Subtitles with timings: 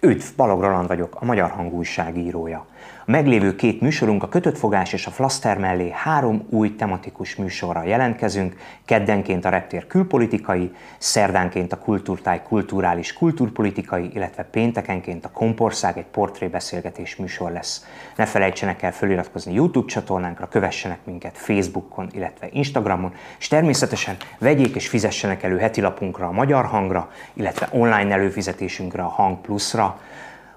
[0.00, 2.66] Üdv, Balog Roland vagyok, a Magyar Hangú újságírója.
[3.08, 7.84] A meglévő két műsorunk, a Kötött Fogás és a Flaster mellé három új tematikus műsorra
[7.84, 16.04] jelentkezünk, keddenként a reptér külpolitikai, szerdánként a kultúrtáj kulturális kultúrpolitikai, illetve péntekenként a Kompország egy
[16.04, 17.86] portrébeszélgetés műsor lesz.
[18.16, 24.88] Ne felejtsenek el feliratkozni YouTube csatornánkra, kövessenek minket Facebookon, illetve Instagramon, és természetesen vegyék és
[24.88, 30.00] fizessenek elő heti lapunkra a Magyar Hangra, illetve online előfizetésünkre a Hang Plusra,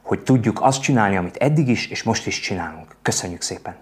[0.10, 2.96] hogy tudjuk azt csinálni, amit eddig is és most is csinálunk.
[3.02, 3.76] Köszönjük szépen!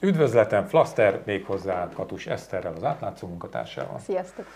[0.00, 3.98] Üdvözletem, Flaster, méghozzá Katus Eszterrel, az átlátszó munkatársával.
[3.98, 4.46] Sziasztok!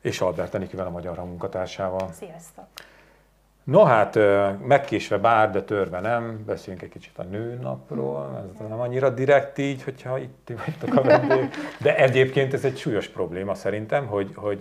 [0.00, 2.12] És Albert Enikivel, a Magyar Hang munkatársával.
[2.12, 2.66] Sziasztok!
[3.66, 4.18] No hát,
[4.66, 9.82] megkésve bár, de törve nem, beszéljünk egy kicsit a nőnapról, ez nem annyira direkt így,
[9.82, 11.50] hogyha itt vagytok a vendég,
[11.80, 14.60] de egyébként ez egy súlyos probléma szerintem, hogy, hogy,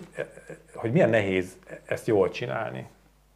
[0.73, 2.88] hogy milyen nehéz ezt jól csinálni.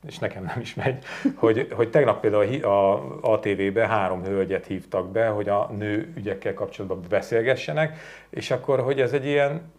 [0.07, 1.03] És nekem nem is megy,
[1.35, 7.01] hogy, hogy tegnap például a ATV-be három hölgyet hívtak be, hogy a nő ügyekkel kapcsolatban
[7.09, 7.97] beszélgessenek,
[8.29, 9.71] és akkor, hogy ez egy ilyen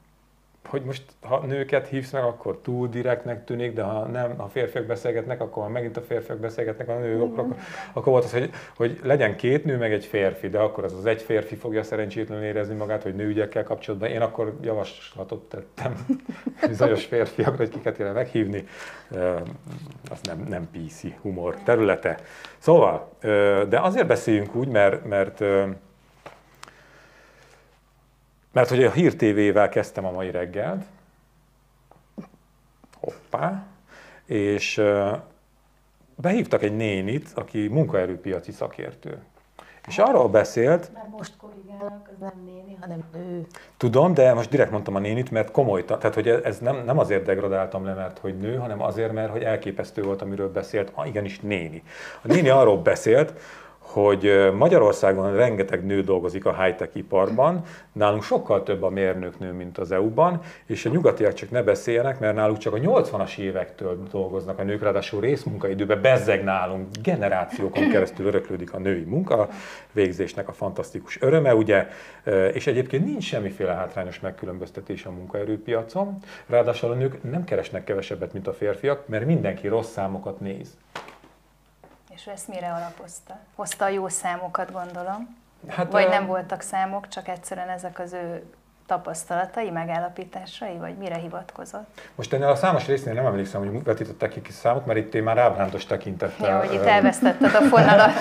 [0.69, 4.84] hogy most ha nőket hívsz meg, akkor túl direktnek tűnik, de ha nem, ha férfiak
[4.84, 7.56] beszélgetnek, akkor megint a férfiak beszélgetnek a nők, akkor, akkor,
[7.92, 11.06] akkor volt az, hogy, hogy legyen két nő, meg egy férfi, de akkor az az
[11.06, 14.08] egy férfi fogja szerencsétlenül érezni magát, hogy nőügyekkel kapcsolatban.
[14.08, 15.94] Én akkor javaslatot tettem
[16.69, 18.64] bizonyos férfiakra, hogy kiket kéne meghívni.
[20.11, 22.19] Az nem, nem PC humor területe.
[22.58, 23.11] Szóval,
[23.69, 25.45] de azért beszéljünk úgy, mert, mert
[28.52, 30.84] mert hogy a Hír TV-vel kezdtem a mai reggelt,
[33.00, 33.66] hoppá,
[34.24, 34.82] és
[36.14, 39.18] behívtak egy nénit, aki munkaerőpiaci szakértő.
[39.86, 40.90] És arról beszélt...
[40.94, 43.46] Már most korrigálnak, az nem néni, hanem nő.
[43.76, 47.24] Tudom, de most direkt mondtam a nénit, mert komoly, tehát hogy ez nem, nem azért
[47.24, 50.90] degradáltam le, mert hogy nő, hanem azért, mert hogy elképesztő volt, amiről beszélt.
[50.94, 51.83] Ah, igenis néni.
[52.22, 53.33] A néni arról beszélt,
[53.92, 57.62] hogy Magyarországon rengeteg nő dolgozik a high-tech iparban,
[57.92, 62.34] nálunk sokkal több a mérnöknő, mint az EU-ban, és a nyugatiak csak ne beszéljenek, mert
[62.34, 68.74] náluk csak a 80-as évektől dolgoznak a nők, ráadásul részmunkaidőben bezzeg nálunk, generációkon keresztül öröklődik
[68.74, 69.48] a női munka,
[69.92, 71.89] végzésnek a fantasztikus öröme, ugye,
[72.52, 78.46] és egyébként nincs semmiféle hátrányos megkülönböztetés a munkaerőpiacon, ráadásul a nők nem keresnek kevesebbet, mint
[78.46, 80.77] a férfiak, mert mindenki rossz számokat néz.
[82.20, 83.39] És ezt mire alapozta?
[83.55, 85.36] Hozta a jó számokat, gondolom?
[85.69, 88.55] Hát, Vagy a- nem voltak számok, csak egyszerűen ezek az ő
[88.90, 92.01] tapasztalatai, megállapításai, vagy mire hivatkozott?
[92.14, 95.23] Most ennél a számos résznél nem emlékszem, hogy vetítettek ki kis számot, mert itt én
[95.23, 96.48] már ábrándos tekintettel.
[96.48, 98.12] Ja, hogy itt elvesztetted a fonalat.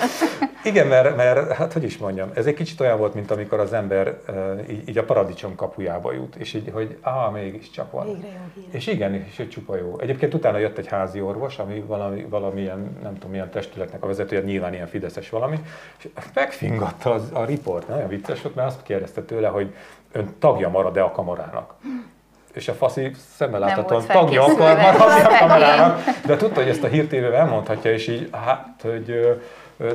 [0.64, 3.72] Igen, mert, mert hát hogy is mondjam, ez egy kicsit olyan volt, mint amikor az
[3.72, 4.18] ember
[4.68, 8.06] így, így a paradicsom kapujába jut, és így, hogy ah, mégiscsak van.
[8.06, 8.74] Végre jó hír.
[8.74, 9.98] És igen, és egy csupa jó.
[9.98, 14.42] Egyébként utána jött egy házi orvos, ami valami, valamilyen, nem tudom, milyen testületnek a vezetője,
[14.42, 15.60] nyilván ilyen fideszes valami,
[15.98, 19.74] és megfingatta az, a riport, nagyon vicces volt, mert azt kérdezte tőle, hogy
[20.12, 21.74] ön tagja marad-e a kamarának.
[22.52, 26.86] És a faszi szemmel láthatóan tagja akar maradni a kamerának, de tudta, hogy ezt a
[26.86, 29.38] hírtévével elmondhatja, és így, hát, hogy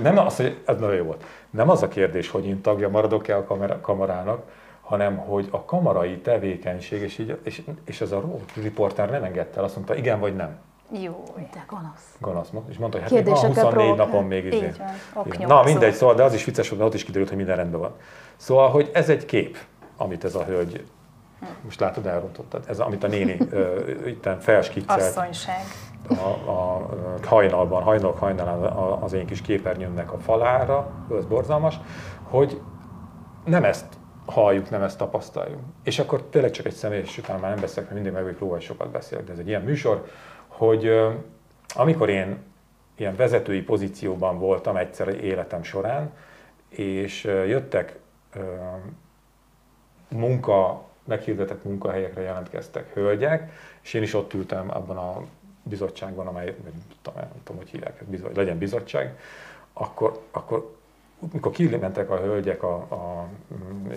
[0.02, 1.24] nem az, hogy ez nagyon jó volt.
[1.50, 3.46] Nem az a kérdés, hogy én tagja maradok-e a
[3.82, 4.42] kamarának,
[4.82, 8.24] hanem hogy a kamarai tevékenység, és, így, és, és ez a
[8.62, 10.58] riporter nem engedte el, azt mondta, igen vagy nem.
[10.92, 11.24] Jó.
[11.36, 12.16] De gonosz.
[12.20, 14.06] Gonosz és mondta, hogy hát még van Kérdésekkel 24 provokál.
[14.06, 14.66] napon még izé.
[14.66, 14.78] Így
[15.38, 15.48] van.
[15.48, 17.80] Na mindegy, szóval, de az is vicces volt, mert ott is kiderült, hogy minden rendben
[17.80, 17.96] van.
[18.36, 19.58] Szóval, hogy ez egy kép,
[19.98, 20.86] amit ez a hölgy,
[21.62, 25.64] most látod, elrontottad, ez amit a néni uh, itten felskiccelt Asszonyság.
[26.08, 26.90] a, a,
[27.24, 28.64] hajnalban, hajnalok hajnalán
[29.02, 31.80] az én kis képernyőmnek a falára, ez borzalmas,
[32.24, 32.62] hogy
[33.46, 33.86] nem ezt
[34.26, 35.60] halljuk, nem ezt tapasztaljuk.
[35.84, 38.62] És akkor tényleg csak egy személy, és utána már nem beszélek, mert mindig meg hogy
[38.62, 40.06] sokat beszélek, de ez egy ilyen műsor,
[40.48, 40.90] hogy
[41.76, 42.38] amikor én
[42.96, 46.12] ilyen vezetői pozícióban voltam egyszer életem során,
[46.70, 48.00] és jöttek
[50.16, 53.52] munka, meghirdetett munkahelyekre jelentkeztek hölgyek,
[53.82, 55.22] és én is ott ültem abban a
[55.64, 59.20] bizottságban, amely, nem tudom, nem tudom hogy hívják, bizony, legyen bizottság,
[59.74, 60.76] akkor, akkor
[61.32, 63.28] mikor kimentek a hölgyek, a, a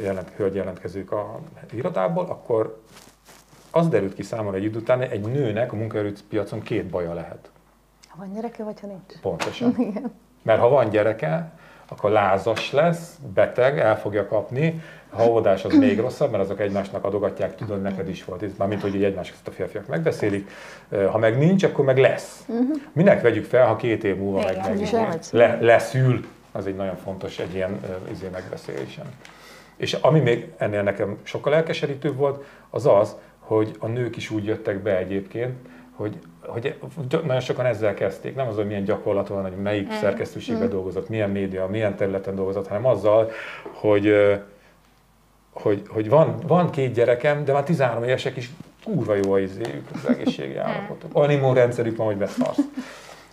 [0.00, 1.40] jelent, hölgy jelentkezők a
[1.72, 2.80] irodából, akkor
[3.70, 7.50] az derült ki számomra egy idő után, egy nőnek a munkaerőpiacon két baja lehet.
[8.10, 9.20] A van gyereke, vagy ha nincs.
[9.20, 9.74] Pontosan.
[9.78, 10.12] Igen.
[10.42, 11.52] Mert ha van gyereke,
[11.88, 14.82] akkor lázas lesz, beteg, el fogja kapni,
[15.18, 18.80] ha óvodás, az még rosszabb, mert azok egymásnak adogatják, tudod, neked is volt, már mint
[18.80, 20.50] hogy így egymás ezt a férfiak megbeszélik.
[21.10, 22.44] Ha meg nincs, akkor meg lesz.
[22.46, 22.76] Uh-huh.
[22.92, 24.88] Minek vegyük fel, ha két év múlva meg, meg
[25.30, 27.80] le, leszül, az egy nagyon fontos egy ilyen
[28.12, 29.04] izé megbeszélésen.
[29.76, 34.44] És ami még ennél nekem sokkal elkeserítőbb volt, az az, hogy a nők is úgy
[34.44, 35.54] jöttek be egyébként,
[35.98, 36.74] hogy, hogy
[37.10, 39.96] nagyon sokan ezzel kezdték, nem az, hogy milyen gyakorlat van, hogy melyik mm.
[40.00, 40.70] szerkesztőségben mm.
[40.70, 43.30] dolgozott, milyen média, milyen területen dolgozott, hanem azzal,
[43.72, 44.14] hogy,
[45.52, 48.50] hogy, hogy van, van két gyerekem, de már 13 évesek is
[48.84, 49.60] kurva jó az,
[49.94, 51.16] az egészségi állapotok.
[51.16, 52.58] Olyan immunrendszerük van, hogy beszarsz.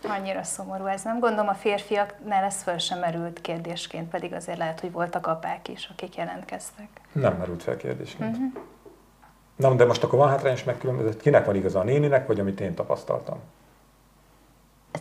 [0.07, 1.03] Annyira szomorú ez.
[1.03, 5.67] Nem gondolom a férfiaknál ez föl sem merült kérdésként, pedig azért lehet, hogy voltak apák
[5.67, 6.87] is, akik jelentkeztek.
[7.11, 8.35] Nem merült fel kérdésként.
[8.35, 8.53] Uh-huh.
[9.55, 12.73] Na, de most akkor van hátrányos megkülönbözet, kinek van igaza a néninek, vagy amit én
[12.73, 13.39] tapasztaltam?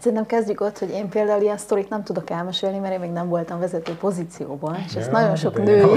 [0.01, 3.29] Szerintem kezdjük ott, hogy én például ilyen sztorit nem tudok elmesélni, mert én még nem
[3.29, 5.91] voltam vezető pozícióban, és ezt nagyon sok női,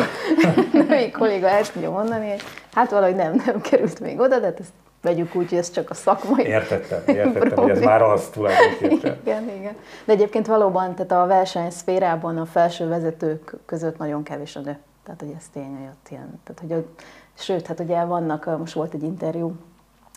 [0.88, 2.42] női kolléga el tudja mondani, hogy
[2.74, 4.72] hát valahogy nem, nem került még oda, de hát ezt
[5.02, 9.18] vegyük úgy, hogy ez csak a szakmai Értettem, értettem, hogy ez már az tulajdonképpen.
[9.22, 9.76] Igen, igen.
[10.06, 14.78] De egyébként valóban, tehát a versenyszférában a felső vezetők között nagyon kevés a nő.
[15.04, 17.02] Tehát, hogy ez tény, hogy ott ilyen, tehát, hogy ott,
[17.34, 19.56] sőt, hát ugye vannak, most volt egy interjú,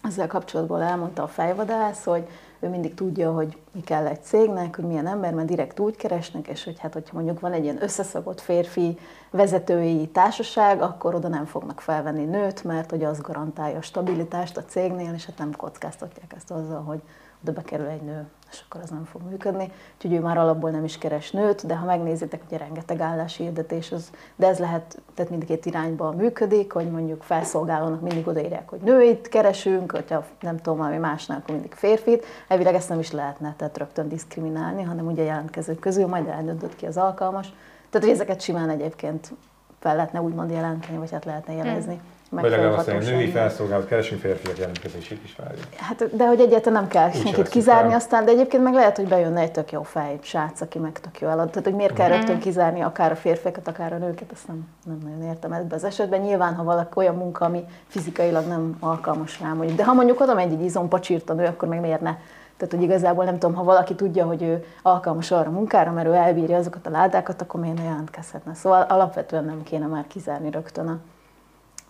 [0.02, 2.26] ezzel kapcsolatból elmondta a fejvadász, hogy
[2.60, 6.48] ő mindig tudja, hogy mi kell egy cégnek, hogy milyen ember, mert direkt úgy keresnek,
[6.48, 8.98] és hogy hát, hogyha mondjuk van egy ilyen összeszagott férfi
[9.30, 14.64] vezetői társaság, akkor oda nem fognak felvenni nőt, mert hogy az garantálja a stabilitást a
[14.64, 17.00] cégnél, és hát nem kockáztatják ezt azzal, hogy
[17.42, 19.72] oda bekerül egy nő, és akkor az nem fog működni.
[19.94, 24.10] Úgyhogy ő már alapból nem is keres nőt, de ha megnézitek, ugye rengeteg álláshirdetés, az,
[24.36, 29.92] de ez lehet, tehát mindkét irányba működik, hogy mondjuk felszolgálónak mindig odaírják, hogy nőit keresünk,
[29.92, 32.24] hogyha nem tudom, valami másnál, akkor mindig férfit.
[32.48, 36.86] Elvileg ezt nem is lehetne, tehát rögtön diszkriminálni, hanem ugye jelentkezők közül majd eldöntött ki
[36.86, 37.52] az alkalmas.
[37.90, 39.32] Tehát, hogy ezeket simán egyébként
[39.78, 41.94] fel lehetne úgymond jelenteni, vagy hát lehetne jelezni.
[41.94, 45.64] Hmm vagy legalább azt női felszolgálat, keresünk férfiak jelentkezését is várjuk.
[45.76, 49.40] Hát, de hogy egyáltalán nem kell senkit kizárni, aztán, de egyébként meg lehet, hogy bejönne
[49.40, 51.48] egy tök jó fej, srác, aki meg tök jó elad.
[51.48, 52.12] Tehát, hogy miért kell mm.
[52.12, 55.84] rögtön kizárni akár a férfiakat, akár a nőket, azt nem, nem nagyon értem ebben az
[55.84, 56.20] esetben.
[56.20, 59.76] Nyilván, ha valaki olyan munka, ami fizikailag nem alkalmas rá, mondjuk.
[59.76, 62.16] De ha mondjuk oda megy egy izompacsírt a nő, akkor meg miért ne?
[62.56, 66.08] Tehát, hogy igazából nem tudom, ha valaki tudja, hogy ő alkalmas arra a munkára, mert
[66.08, 68.54] ő elbírja azokat a ládákat, akkor miért ne jelentkezhetne.
[68.54, 70.98] Szóval alapvetően nem kéne már kizárni rögtön a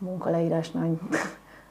[0.00, 0.98] munkaleírásnál,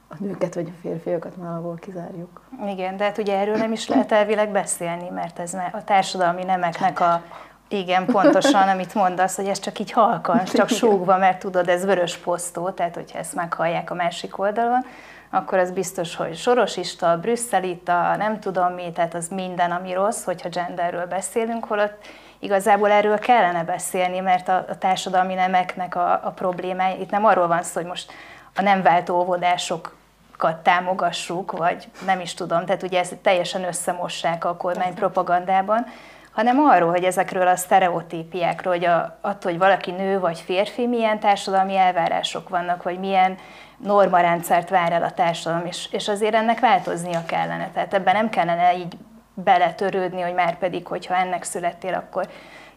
[0.08, 2.42] a nőket vagy a férfiakat valahol kizárjuk.
[2.66, 7.00] Igen, de hát ugye erről nem is lehet elvileg beszélni, mert ez a társadalmi nemeknek
[7.00, 7.22] a,
[7.68, 12.16] igen, pontosan, amit mondasz, hogy ez csak így halkan, csak súgva, mert tudod, ez vörös
[12.16, 14.84] posztó, tehát hogyha ezt meghallják a másik oldalon,
[15.30, 20.48] akkor az biztos, hogy sorosista, brüsszelita, nem tudom mi, tehát az minden, ami rossz, hogyha
[20.48, 22.06] genderről beszélünk, holott
[22.40, 27.46] igazából erről kellene beszélni, mert a, a társadalmi nemeknek a, a problémája, itt nem arról
[27.46, 28.12] van szó, hogy most
[28.54, 34.56] a nem váltó óvodásokat támogassuk, vagy nem is tudom, tehát ugye ezt teljesen összemossák a
[34.56, 35.86] kormány propagandában,
[36.32, 41.18] hanem arról, hogy ezekről a sztereotípiákról, hogy a, attól, hogy valaki nő vagy férfi, milyen
[41.18, 43.38] társadalmi elvárások vannak, vagy milyen
[43.76, 47.70] normarendszert vár el a társadalom, és, és azért ennek változnia kellene.
[47.74, 48.96] Tehát ebben nem kellene így
[49.44, 52.28] beletörődni, hogy már pedig, hogyha ennek születtél, akkor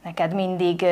[0.03, 0.85] neked mindig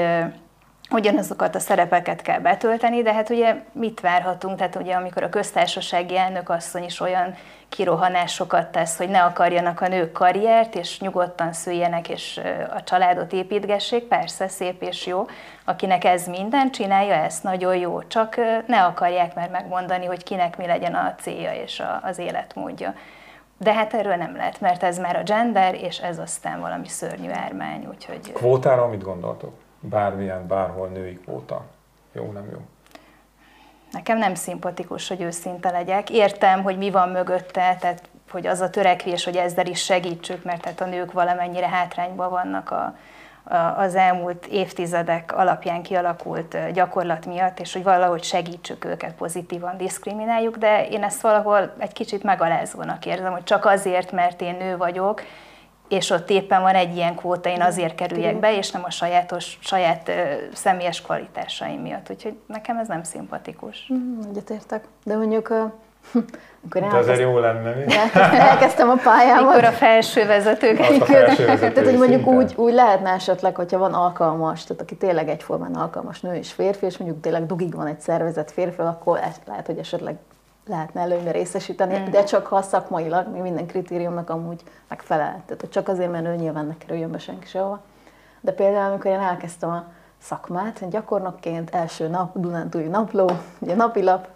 [0.92, 6.18] ugyanazokat a szerepeket kell betölteni, de hát ugye mit várhatunk, tehát ugye amikor a köztársasági
[6.18, 7.36] elnök asszony is olyan
[7.70, 12.42] kirohanásokat tesz, hogy ne akarjanak a nők karriert, és nyugodtan szüljenek, és
[12.76, 15.28] a családot építgessék, persze szép és jó,
[15.66, 18.36] akinek ez minden, csinálja ezt, nagyon jó, csak
[18.68, 22.94] ne akarják már megmondani, hogy kinek mi legyen a célja és az életmódja.
[23.62, 27.30] De hát erről nem lehet, mert ez már a gender, és ez aztán valami szörnyű
[27.30, 28.32] ármány, úgyhogy...
[28.34, 29.54] Kvótára mit gondoltok?
[29.80, 31.66] Bármilyen, bárhol női kvóta.
[32.12, 32.58] Jó, nem jó?
[33.92, 36.10] Nekem nem szimpatikus, hogy őszinte legyek.
[36.10, 40.62] Értem, hogy mi van mögötte, tehát hogy az a törekvés, hogy ezzel is segítsük, mert
[40.62, 42.96] tehát a nők valamennyire hátrányban vannak a,
[43.76, 50.88] az elmúlt évtizedek alapján kialakult gyakorlat miatt, és hogy valahogy segítsük őket, pozitívan diszkrimináljuk, de
[50.88, 55.22] én ezt valahol egy kicsit megalázónak érzem, hogy csak azért, mert én nő vagyok,
[55.92, 59.58] és ott éppen van egy ilyen kvóta, én azért kerüljek be, és nem a sajátos,
[59.62, 60.12] saját
[60.54, 62.10] személyes kvalitásaim miatt.
[62.10, 63.92] Úgyhogy nekem ez nem szimpatikus.
[63.94, 64.84] Mm, egyetértek.
[65.04, 65.72] De mondjuk
[66.66, 67.94] akkor De azért jó lenne, mi?
[68.50, 69.56] Elkezdtem a pályámat.
[69.56, 70.80] Mikor a felső vezetők.
[70.80, 75.30] a felső tehát, hogy mondjuk úgy, úgy lehetne esetleg, hogyha van alkalmas, tehát aki tényleg
[75.30, 79.42] egyformán alkalmas nő és férfi, és mondjuk tényleg dugig van egy szervezet férfi, akkor ezt
[79.46, 80.16] lehet, hogy esetleg
[80.68, 82.10] lehetne előnybe részesíteni, mm.
[82.10, 85.44] de csak ha szakmailag még minden kritériumnak amúgy megfelel.
[85.46, 87.82] Tehát csak azért, mert ő nyilván ne kerüljön be senki sehova.
[88.42, 89.86] De például, amikor én elkezdtem a
[90.18, 94.28] szakmát, gyakornokként első nap, Dunántúli napló, ugye napilap,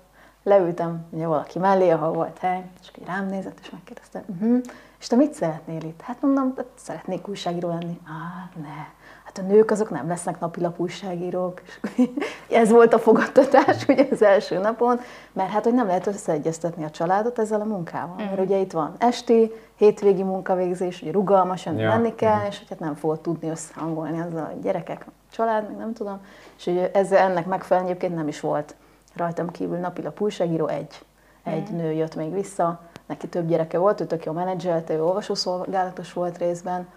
[0.46, 4.62] leültem ugye valaki mellé, ahol volt hely, és akkor rám nézett, és megkérdezte, uh-huh,
[5.00, 6.02] és te mit szeretnél itt?
[6.02, 8.00] Hát mondom, hát szeretnék újságíró lenni.
[8.06, 9.04] Á, ne.
[9.24, 11.62] Hát a nők azok nem lesznek napilap újságírók.
[11.96, 12.08] És
[12.62, 15.00] ez volt a fogadtatás ugye az első napon,
[15.34, 18.16] mert hát hogy nem lehet összeegyeztetni a családot ezzel a munkával.
[18.16, 21.90] Mert ugye itt van esti, hétvégi munkavégzés, ugye rugalmasan ja.
[21.90, 25.78] menni kell, és hogy hát nem fogod tudni összehangolni azzal a gyerekek, a család, meg
[25.78, 26.20] nem tudom.
[26.58, 28.76] És ugye ezzel ennek megfelelően egyébként nem is volt
[29.16, 31.06] rajtam kívül napilap újságíró, egy,
[31.44, 31.78] egy mm.
[31.78, 36.38] nő jött még vissza, neki több gyereke volt, ő tök jó menedzselte, ő olvasószolgálatos volt
[36.38, 36.88] részben,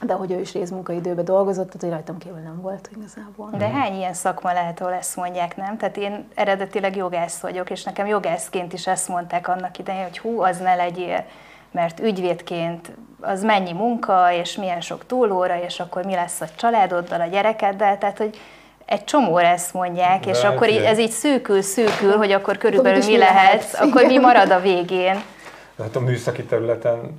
[0.00, 3.50] de hogy ő is részmunkaidőben dolgozott, tehát hogy rajtam kívül nem volt igazából.
[3.56, 5.76] De hány ilyen szakma lehet, ahol ezt mondják, nem?
[5.76, 10.42] Tehát én eredetileg jogász vagyok, és nekem jogászként is ezt mondták annak idején, hogy hú,
[10.42, 11.24] az ne legyél,
[11.70, 17.20] mert ügyvédként az mennyi munka, és milyen sok túlóra, és akkor mi lesz a családoddal,
[17.20, 18.38] a gyerekeddel, tehát hogy
[18.88, 22.56] egy csomóra ezt mondják, De és hát akkor így, ez így szűkül, szűkül, hogy akkor
[22.56, 25.16] körülbelül mi lehet, akkor mi marad a végén.
[25.78, 27.18] Hát a műszaki területen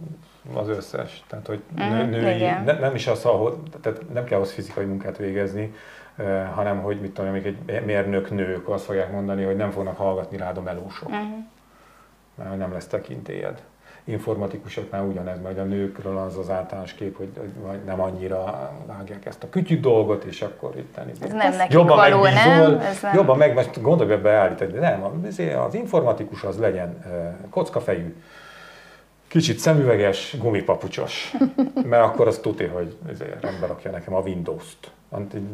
[0.54, 1.24] az összes.
[1.28, 5.18] Tehát, hogy mm, női, ne, nem is az, ahol, tehát nem kell ahhoz fizikai munkát
[5.18, 5.74] végezni,
[6.18, 9.98] uh, hanem hogy mit tudom, még egy mérnök nők azt fogják mondani, hogy nem fognak
[9.98, 11.12] hallgatni rád a melósok.
[11.12, 11.40] Mm.
[12.36, 13.62] Mert nem lesz tekintélyed
[14.04, 17.30] informatikusoknál ugyanez, majd a nőkről az az általános kép, hogy
[17.86, 22.22] nem annyira vágják ezt a kütyű dolgot, és akkor itt Ez nem nekik jobban való,
[22.22, 22.80] megbízol, nem?
[22.80, 23.16] Ez nem.
[23.16, 25.22] Jobban meg, most gondolj be beállítani, de nem,
[25.60, 27.04] az informatikus az legyen
[27.50, 28.16] kockafejű,
[29.28, 31.36] kicsit szemüveges, gumipapucsos,
[31.90, 32.96] mert akkor az tuti, hogy
[33.42, 34.92] rendbe rakja nekem a Windows-t.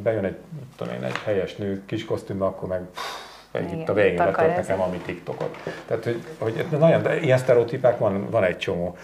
[0.03, 0.37] Bejön egy,
[0.77, 4.55] tudom én, egy helyes nő kis kosztümbe, akkor meg pff, igen, itt a végén letölt
[4.55, 5.57] nekem ami TikTokot.
[5.87, 8.95] Tehát, hogy, hogy nagyon, de ilyen sztereotípák van, van egy csomó.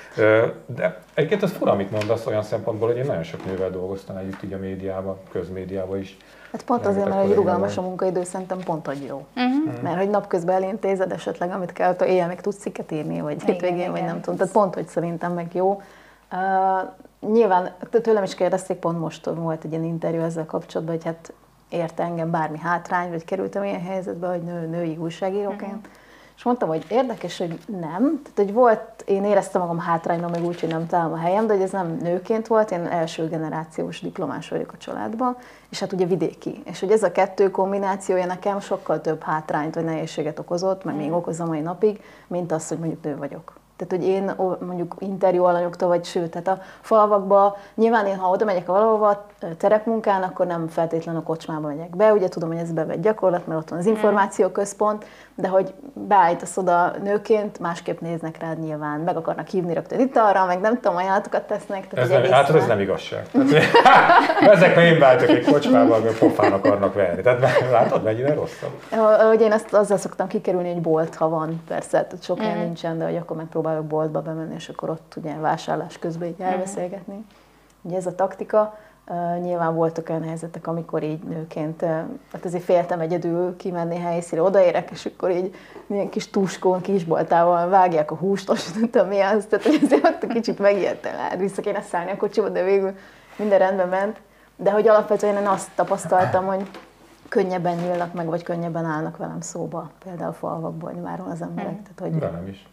[0.66, 4.44] De egyébként az fura, amit mondasz olyan szempontból, hogy én nagyon sok nővel dolgoztam együtt
[4.44, 6.18] így a médiában, közmédiában is.
[6.52, 9.26] Hát pont azért, mert hogy rugalmas a munkaidő, szerintem pont, hogy jó.
[9.36, 9.82] Uh-huh.
[9.82, 13.92] Mert hogy napközben elintézed esetleg, amit kell, hogy éjjel még tudsz cikket írni, vagy hétvégén,
[13.92, 14.38] vagy nem tudom.
[14.38, 15.82] Tehát pont, hogy szerintem meg jó.
[16.32, 21.34] Uh, nyilván tőlem is kérdezték, pont most volt egy ilyen interjú ezzel kapcsolatban, hogy hát
[21.72, 25.62] érte engem bármi hátrány, vagy kerültem ilyen helyzetbe, hogy nő, női újságíróként.
[25.62, 26.00] Uh-huh.
[26.42, 28.22] És mondtam, hogy érdekes, hogy nem.
[28.24, 31.54] Tehát, hogy volt, én éreztem magam hátrányban, meg úgy, hogy nem találom a helyem, de
[31.54, 35.38] hogy ez nem nőként volt, én első generációs diplomás vagyok a családban,
[35.70, 36.62] és hát ugye vidéki.
[36.66, 41.08] És hogy ez a kettő kombinációja nekem sokkal több hátrányt vagy nehézséget okozott, meg még
[41.08, 41.16] mhm.
[41.16, 43.61] okozza mai napig, mint az, hogy mondjuk nő vagyok.
[43.88, 44.32] Tehát, hogy én
[44.68, 49.26] mondjuk interjú alanyoktól, vagy sőt, tehát a falvakba, nyilván én, ha oda megyek valahova
[49.58, 53.60] terepmunkán, akkor nem feltétlenül a kocsmába megyek be, ugye tudom, hogy ez bevett gyakorlat, mert
[53.60, 53.90] ott van az mm.
[53.90, 60.18] információközpont, de hogy beállítasz oda nőként, másképp néznek rád nyilván, meg akarnak hívni rögtön itt
[60.18, 61.88] arra, meg nem tudom, ajánlatokat tesznek.
[61.88, 63.26] Tehát ez nem, hát ez nem igazság.
[64.56, 67.22] ezek, én váltok egy kocsmába, akkor pofán akarnak verni.
[67.22, 67.40] Tehát
[67.72, 68.72] látod, mennyire rosszabb?
[69.28, 72.60] Hogy én ezt azzal szoktam kikerülni, egy bolt, ha van, persze, tehát sok mm.
[72.60, 73.38] nincsen, de hogy akkor
[73.72, 77.16] megpróbálok boltba bemenni, és akkor ott ugye vásárlás közben így elbeszélgetni.
[77.16, 77.22] Mm.
[77.82, 78.78] Ugye ez a taktika.
[79.42, 81.82] Nyilván voltak olyan helyzetek, amikor így nőként,
[82.32, 85.56] hát azért féltem egyedül kimenni helyszínre, odaérek, és akkor így
[85.88, 90.06] milyen kis tuskón, kisboltával vágják a húst, azt nem tudom mi az, tehát hogy azért
[90.06, 92.96] ott kicsit megijedtem, hát vissza kéne szállni a kocsiba, de végül
[93.38, 94.22] minden rendben ment.
[94.56, 96.70] De hogy alapvetően én azt tapasztaltam, hogy
[97.30, 101.82] könnyebben nyílnak meg, vagy könnyebben állnak velem szóba, például falvakból, hogy már az emberek.
[101.82, 102.20] Tehát, hogy...
[102.20, 102.68] De nem is.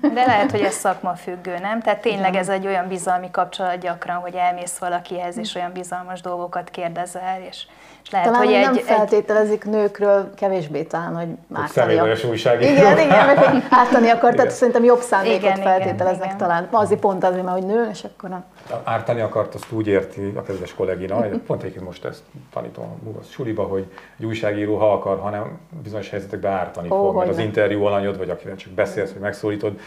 [0.00, 1.80] De lehet, hogy ez szakma függő, nem?
[1.80, 6.70] Tehát tényleg ez egy olyan bizalmi kapcsolat gyakran, hogy elmész valakihez, és olyan bizalmas dolgokat
[6.70, 7.66] kérdezel, és,
[8.04, 12.18] és lehet, talán hogy egy, nem feltételezik nőkről kevésbé talán, hogy ártani akar.
[12.30, 12.72] újságíró.
[12.72, 16.68] Igen, igen, meg hogy ártani akar, tehát szerintem jobb szándékot igen, feltételeznek igen, talán.
[16.70, 18.44] Azért pont azért, mert hogy nő, és akkor nem.
[18.84, 22.84] Ártani akart, azt úgy érti a kedves kollégina, pont egyébként most ezt tanítom
[23.20, 23.86] a suliba, hogy
[24.18, 28.30] egy újságíró, ha akar, hanem bizonyos helyzetekben ártani oh, fog, mert az interjú alanyod, vagy
[28.30, 29.20] akivel csak beszélsz, vagy
[29.62, 29.80] megszólítod,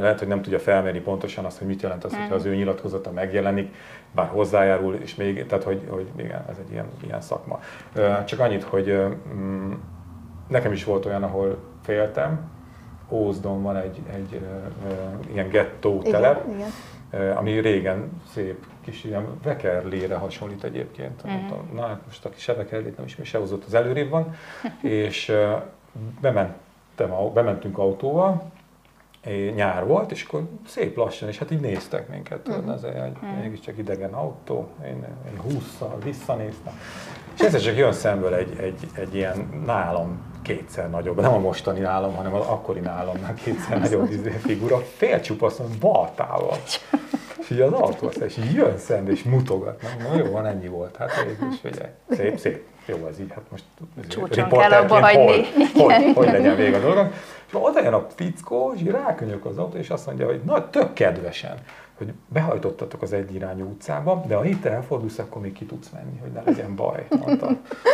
[0.00, 3.10] lehet, hogy nem tudja felmérni pontosan azt, hogy mit jelent az, hogyha az ő nyilatkozata
[3.10, 3.74] megjelenik,
[4.14, 7.60] bár hozzájárul, és még, tehát hogy, hogy igen, ez egy ilyen, ilyen szakma.
[8.24, 8.98] Csak annyit, hogy
[9.34, 9.72] mm,
[10.48, 12.52] nekem is volt olyan, ahol féltem,
[13.08, 14.40] Ózdon van egy, egy
[15.32, 16.68] ilyen gettó telep, igen,
[17.10, 17.36] igen.
[17.36, 21.22] ami régen szép kis ilyen Vekerlére hasonlít egyébként.
[21.28, 21.74] Mm.
[21.74, 24.34] Na hát most aki se Vekerlét nem ismer, se hozott az előrébb van,
[24.80, 25.32] és
[26.20, 28.52] bementem, bementünk autóval,
[29.54, 33.40] nyár volt, és akkor szép lassan, és hát így néztek minket, tudod, ez egy, mm.
[33.40, 36.80] mégiscsak idegen autó, én, én húszszal visszanéztem.
[37.34, 41.82] És ez csak jön szemből egy, egy, egy ilyen nálam kétszer nagyobb, nem a mostani
[41.82, 46.56] állam, hanem az akkori államnál kétszer nagyobb izé figura, félcsupaszon baltával.
[47.44, 49.82] És így az autó és így jön szembe, és mutogat.
[49.82, 50.96] Na, jó, van, ennyi volt.
[50.96, 51.10] Hát
[51.52, 51.90] is figyelj.
[52.10, 52.62] Szép, szép.
[52.86, 53.64] Jó, ez így, hát most
[54.72, 55.44] abba hagyni.
[55.74, 57.12] Hogy, hogy, hogy legyen vége a dolognak.
[57.46, 60.92] És oda jön a fickó, és rákönyök az autó, és azt mondja, hogy na, tök
[60.92, 61.58] kedvesen
[61.98, 66.30] hogy behajtottatok az egyirányú utcába, de ha itt elfordulsz, akkor még ki tudsz menni, hogy
[66.30, 67.48] ne legyen baj, mondta.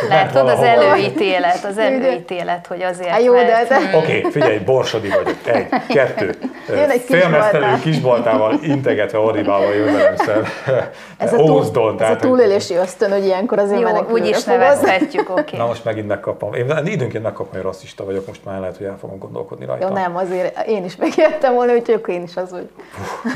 [0.09, 3.67] Látod, az előítélet, az előítélet, hogy azért, Há, jó, mert...
[3.67, 5.37] de Oké, okay, figyelj, borsodi vagyok.
[5.45, 6.35] Egy, kettő.
[6.67, 10.43] Jön egy Félmeztelő kisboltával, integetve ordibálva jön velem szem.
[11.17, 15.41] ez a, túl, ez a túlélési ösztön, hogy ilyenkor azért Jó, úgy is nevezhetjük, oké.
[15.41, 15.59] Okay.
[15.59, 16.53] Na most megint megkapom.
[16.53, 19.87] Én időnként megkapom, hogy rasszista vagyok, most már lehet, hogy el fogom gondolkodni rajta.
[19.87, 22.69] Jó, nem, azért én is megértem volna, hogy akkor én is az, hogy...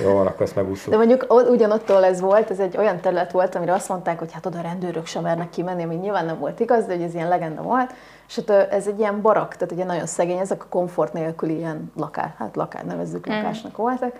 [0.04, 0.92] Jó, van, akkor ezt megúsztuk.
[0.92, 4.46] De mondjuk ugyanottól ez volt, ez egy olyan terület volt, amire azt mondták, hogy hát
[4.46, 7.62] oda rendőrök sem mernek kimenni, ami nyilván nem volt igaz, de hogy ez ilyen legenda
[7.62, 7.94] volt.
[8.28, 11.92] És hát ez egy ilyen barak, tehát ugye nagyon szegény, ezek a komfort nélküli ilyen
[11.96, 13.34] lakás, hát lakás, nevezzük mm.
[13.34, 14.14] lakásnak voltak.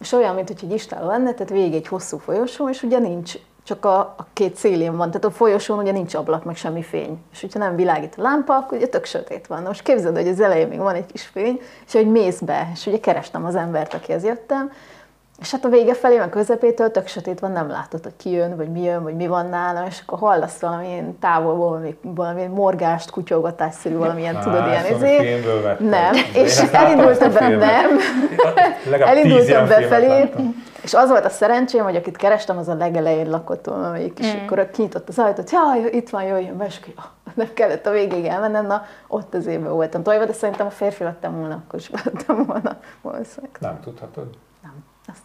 [0.00, 3.34] És olyan, mint hogy egy istáló lenne, tehát végig egy hosszú folyosó, és ugye nincs,
[3.62, 7.22] csak a, a két szélén van, tehát a folyosón ugye nincs ablak, meg semmi fény.
[7.32, 9.62] És hogyha nem világít a lámpa, akkor ugye tök sötét van.
[9.62, 12.70] Na most képzeld, hogy az elején még van egy kis fény, és hogy mész be,
[12.72, 14.70] és ugye kerestem az embert, akihez jöttem,
[15.40, 18.56] és hát a vége felé, meg közepétől tök sötét van, nem látod, hogy ki jön,
[18.56, 23.10] vagy mi jön, vagy mi van nála, és akkor hallasz valamilyen távolból, valami, valami morgást,
[23.10, 25.40] kutyolgatásszerű, valamilyen, tudod, ilyen izé.
[25.78, 27.98] Nem, és elindultam be, nem,
[29.10, 30.30] elindultam befelé,
[30.82, 34.44] és az volt a szerencsém, hogy akit kerestem, az a legelején lakott valamelyik, és mm.
[34.44, 38.24] akkor kinyitott az ajtót, jaj, itt van, jöjjön be, és akkor, nem kellett a végéig
[38.24, 40.02] elmennem, na ott az évben voltam.
[40.02, 43.56] Tojva, de szerintem a férfi lettem volna, akkor is voltam volna valószínűleg.
[43.60, 44.26] Nem tudhatod.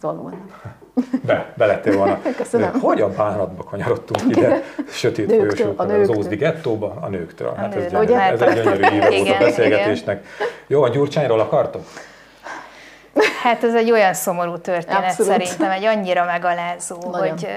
[0.00, 0.50] Valóban.
[1.26, 2.18] Be, belettél volna.
[2.36, 2.80] Köszönöm.
[2.80, 7.54] Hogyan bánatba kanyarodtunk ide, sötét folyosókkal, az Ózdi gettóba, a nőktől.
[7.54, 10.26] Hát ez, gyönyörű, ez egy gyönyörű híve volt a beszélgetésnek.
[10.66, 11.82] Jó, a Gyurcsányról akartok?
[13.42, 15.32] Hát ez egy olyan szomorú történet Abszolút.
[15.32, 17.28] szerintem, egy annyira megalázó, Nagyon.
[17.28, 17.48] hogy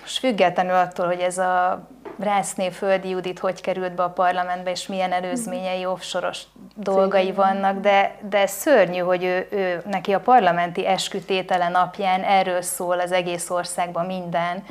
[0.00, 1.82] most függetlenül attól, hogy ez a
[2.20, 6.30] Rászné Földi Judit hogy került be a parlamentbe, és milyen előzményei offshore
[6.74, 13.00] dolgai vannak, de, de szörnyű, hogy ő, ő, neki a parlamenti eskütétele napján erről szól
[13.00, 14.64] az egész országban minden,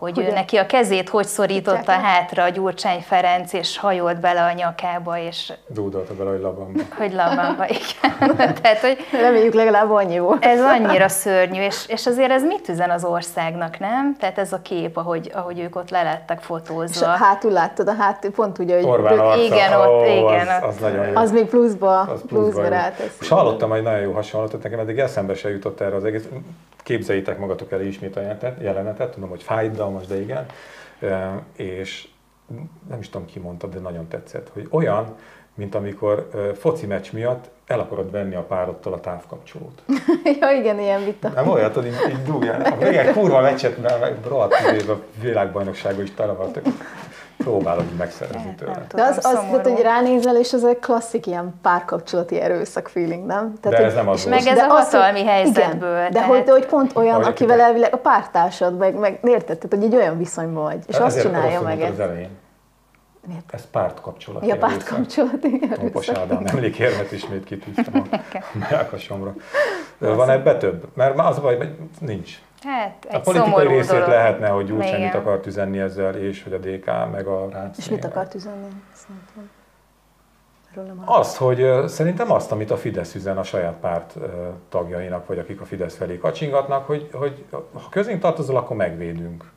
[0.00, 0.28] hogy Ugye?
[0.28, 5.18] ő neki a kezét hogy szorította hátra a Gyurcsány Ferenc, és hajolt bele a nyakába,
[5.18, 5.52] és...
[5.66, 6.80] Dúdolta bele, hogy labamba.
[6.96, 8.36] Hogy labamba, igen.
[8.62, 10.44] Tehát, hogy Reméljük legalább annyi volt.
[10.44, 14.16] Ez annyira szörnyű, és, és azért ez mit üzen az országnak, nem?
[14.18, 17.12] Tehát ez a kép, ahogy, ahogy ők ott le lettek fotózva.
[17.12, 18.84] És hátul láttad, a hátul pont ugye, hogy...
[18.84, 19.42] Orbán arca.
[19.42, 20.48] Igen, ott, oh, igen.
[20.48, 21.14] Az, az, nagyon jó.
[21.14, 23.16] Az még pluszba, az pluszba, pluszba rátesz.
[23.20, 26.28] És hallottam egy nagyon jó hasonlatot, nekem eddig eszembe se jutott erre az egész
[26.82, 28.20] képzeljétek magatok el ismét a
[28.60, 29.42] jelenetet, tudom, hogy
[29.90, 30.46] fájdalmas, de igen,
[31.56, 32.08] és
[32.88, 35.16] nem is tudom ki mondta, de nagyon tetszett, hogy olyan,
[35.54, 39.82] mint amikor foci meccs miatt el akarod venni a párodtól a távkapcsolót.
[40.40, 41.28] ja, igen, ilyen vita.
[41.28, 42.50] Nem olyat, hogy így, így.
[42.80, 44.52] Még egy kurva meccset, mert rohadt
[44.88, 46.32] a világbajnokságban is tele
[47.44, 48.86] próbálod megszerezni tőle.
[48.94, 53.54] De az, az tehát, hogy ránézel, és ez egy klasszik ilyen párkapcsolati erőszak feeling, nem?
[53.60, 55.98] Tehát, de ez nem az És meg ez a hatalmi helyzetből.
[55.98, 59.58] Igen, de hogy, de hogy pont olyan, Ahogy akivel elvileg a pártársad, meg, meg érted,
[59.58, 61.92] tehát, hogy egy olyan viszonyban vagy, és hát azt csinálja meg ezt.
[61.92, 62.30] Az elején.
[63.26, 63.54] Miért?
[63.54, 64.46] Ez pártkapcsolat.
[64.46, 65.78] Ja, pártkapcsolat, igen.
[65.78, 68.16] Hópos Ádám emlékérmet ismét kitűztem a
[68.70, 69.34] melkasomra.
[69.98, 70.88] Van ebbe több?
[70.94, 72.38] Mert az a baj, hogy nincs.
[72.62, 74.08] Hát, egy a politikai részét dolog.
[74.08, 77.78] lehetne, hogy Gyurcsány mit akart üzenni ezzel, és hogy a DK, meg a Ránc.
[77.78, 78.68] És mit akart üzenni?
[78.92, 79.50] Szerintem.
[81.04, 84.14] Azt, hogy szerintem azt, amit a Fidesz üzen a saját párt
[84.68, 89.50] tagjainak, vagy akik a Fidesz felé kacsingatnak, hogy, hogy ha közénk tartozol, akkor megvédünk.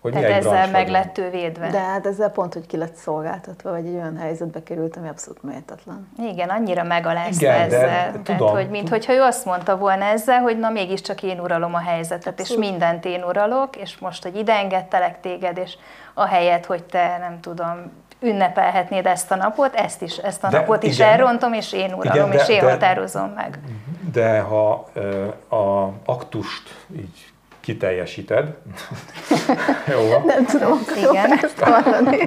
[0.00, 1.70] Hogy Tehát ezzel meg lett ő védve.
[1.70, 5.42] De hát ezzel pont, hogy ki lett szolgáltatva, vagy egy olyan helyzetbe került, ami abszolút
[5.42, 6.08] méltatlan.
[6.18, 7.80] Igen, annyira megalázta Igen, ezzel.
[7.80, 11.74] De, Tehát, tudom, hogy mintha ő azt mondta volna ezzel, hogy na mégiscsak én uralom
[11.74, 12.62] a helyzetet, abszolút.
[12.62, 15.76] és mindent én uralok, és most, hogy ide engedtelek téged, és
[16.14, 20.82] ahelyett, hogy te nem tudom, ünnepelhetnéd ezt a napot, ezt is, ezt a de, napot
[20.82, 23.58] is igen, elrontom, és én uralom, igen, de, és én de, határozom meg.
[24.12, 24.88] De ha
[25.48, 27.29] a aktust így
[27.60, 28.44] kiteljesíted.
[29.92, 30.22] Jó van.
[30.26, 31.32] Nem tudom, Igen.
[31.42, 32.18] ezt hallani.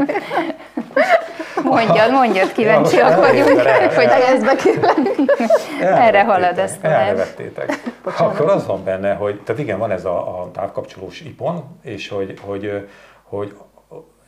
[1.63, 3.61] Mondjad, mondjad, kíváncsiak vagyunk,
[3.95, 4.55] hogy fejezd be
[5.79, 7.79] Erre halad ezt Elnevettétek.
[8.17, 12.33] Akkor az van benne, hogy, tehát igen, van ez a, a távkapcsolós ipon, és hogy,
[12.41, 12.87] hogy,
[13.23, 13.55] hogy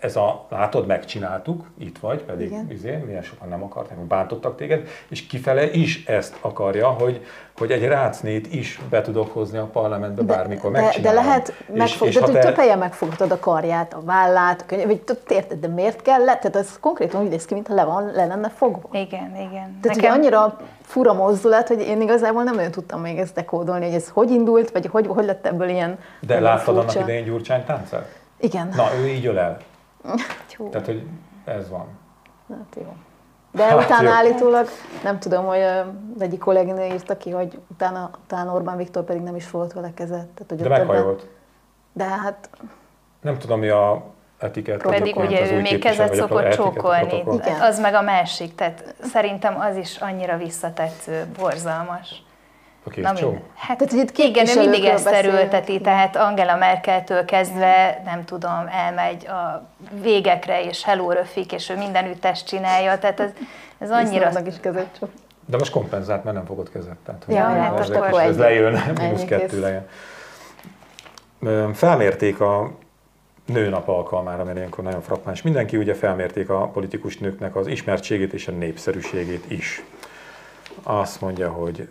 [0.06, 5.28] ez a, látod, megcsináltuk, itt vagy, pedig izé, milyen sokan nem akarták, bántottak téged, és
[5.28, 7.26] kifele is ezt akarja, hogy,
[7.58, 12.08] hogy egy rácnét is be tudok hozni a parlamentbe de, bármikor de, de lehet, megfog,
[12.08, 12.40] és, de, te...
[12.40, 16.38] több helyen megfogtad a karját, a vállát, a könyv, vagy érted, de miért kell le?
[16.38, 18.90] Tehát ez konkrétan úgy néz ki, mintha le, van, le lenne fogva.
[18.92, 19.78] Igen, igen.
[19.82, 20.12] Tehát Nekem...
[20.12, 24.32] annyira fura mozdulat, hogy én igazából nem olyan tudtam még ezt dekódolni, hogy ez hogy
[24.32, 28.24] indult, vagy hogy, hogy lett ebből ilyen De láttad annak idején Gyurcsány táncát?
[28.40, 28.70] Igen.
[28.76, 29.58] Na, ő így öl
[30.72, 31.04] Tehát, hogy
[31.46, 31.88] ez van.
[32.50, 32.96] Hát jó.
[33.52, 34.16] De hát utána jó.
[34.16, 34.68] állítólag,
[35.04, 39.36] nem tudom, hogy az egyik kolléginő írta ki, hogy utána, utána Orbán Viktor pedig nem
[39.36, 40.28] is fogott vele kezet.
[40.28, 41.28] Tehát, hogy De meghajolt.
[41.94, 42.50] De hát...
[43.22, 44.04] Nem tudom, mi a
[44.38, 44.82] etikett.
[44.82, 47.24] Pedig ugye ő még kezet szokott csókolni.
[47.32, 47.62] Igen.
[47.62, 52.24] Az meg a másik, tehát szerintem az is annyira visszatetsző, borzalmas.
[52.86, 53.38] A Na, csó?
[53.56, 58.68] Hát, tehát, hogy itt igen, ő mindig ezt erőlteti, tehát Angela Merkeltől kezdve, nem tudom,
[58.72, 59.70] elmegy a
[60.02, 63.30] végekre, és hello röfik, és ő mindenütt ezt csinálja, tehát ez,
[63.78, 64.32] ez annyira...
[64.46, 65.00] is kezet
[65.46, 66.96] De most kompenzált, mert nem fogod kezet.
[67.06, 69.86] Tehát, ja, hát akkor ez lejön, mínusz kettő lejön.
[71.74, 72.72] Felmérték a
[73.46, 75.42] nőnap alkalmára, mert ilyenkor nagyon frappáns.
[75.42, 79.84] Mindenki ugye felmérték a politikus nőknek az ismertségét és a népszerűségét is.
[80.84, 81.88] Azt mondja, hogy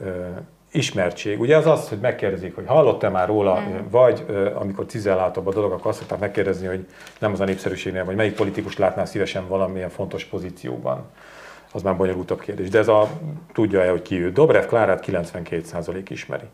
[0.75, 1.41] ismertség.
[1.41, 3.91] Ugye az az, hogy megkérdezik, hogy hallott-e már róla, mm.
[3.91, 6.87] vagy amikor cizellátabb a dolog, akkor azt szokták megkérdezni, hogy
[7.19, 11.05] nem az a népszerűségnél, vagy melyik politikus látnál szívesen valamilyen fontos pozícióban.
[11.73, 12.69] Az már bonyolultabb kérdés.
[12.69, 13.09] De ez a,
[13.53, 14.33] tudja-e, hogy ki ő.
[14.33, 16.47] Dobrev Klárát 92% ismeri.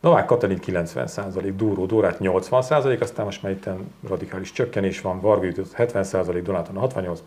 [0.00, 3.68] Novák Katalin 90%, Dúró Dórát 80%, aztán most már itt
[4.08, 5.46] radikális csökkenés van, Varga
[5.76, 7.22] 70%, Donáton 68,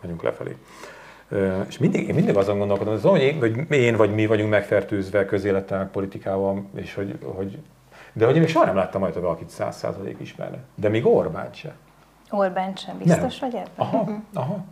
[0.00, 0.56] menjünk lefelé.
[1.68, 5.88] És mindig, én mindig azon gondolkodom, hogy én, hogy én vagy mi vagyunk megfertőzve közélettel,
[5.92, 7.58] politikával, és hogy, hogy
[8.12, 10.58] de hogy én még soha nem láttam majd, hogy valakit száz százalék ismerne.
[10.74, 11.74] De még Orbán se.
[12.30, 13.50] Orbán sem, biztos nem.
[13.50, 13.72] vagy ebben?
[13.76, 14.16] Aha, uh-huh.
[14.34, 14.64] aha.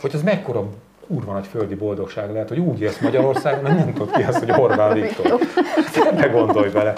[0.00, 0.68] Hogy az mekkora
[1.06, 4.50] kurva nagy földi boldogság lehet, hogy úgy élsz Magyarországon, hogy nem tudod ki az, hogy
[4.50, 5.40] Orbán Viktor.
[6.14, 6.94] Ne gondolj bele.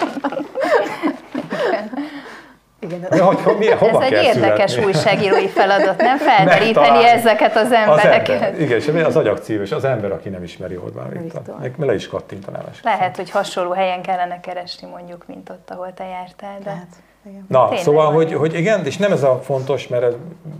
[2.79, 3.07] Igen.
[3.11, 4.93] Ja, hogy, mi, hova Ez egy érdekes születni?
[4.93, 8.29] újságírói feladat, nem felderíteni ezeket az embereket.
[8.29, 11.55] Az ember, igen, és az agyakcívős, az ember, aki nem ismeri Orbán Viktor.
[11.61, 12.81] Még le is kattint a neves.
[12.83, 16.57] Lehet, hogy hasonló helyen kellene keresni mondjuk, mint ott, ahol te jártál.
[16.63, 16.69] De...
[16.69, 16.87] Lehet.
[17.25, 17.45] Igen.
[17.49, 20.13] Na, Tényleg szóval, hogy, hogy igen, és nem ez a fontos, mert ez,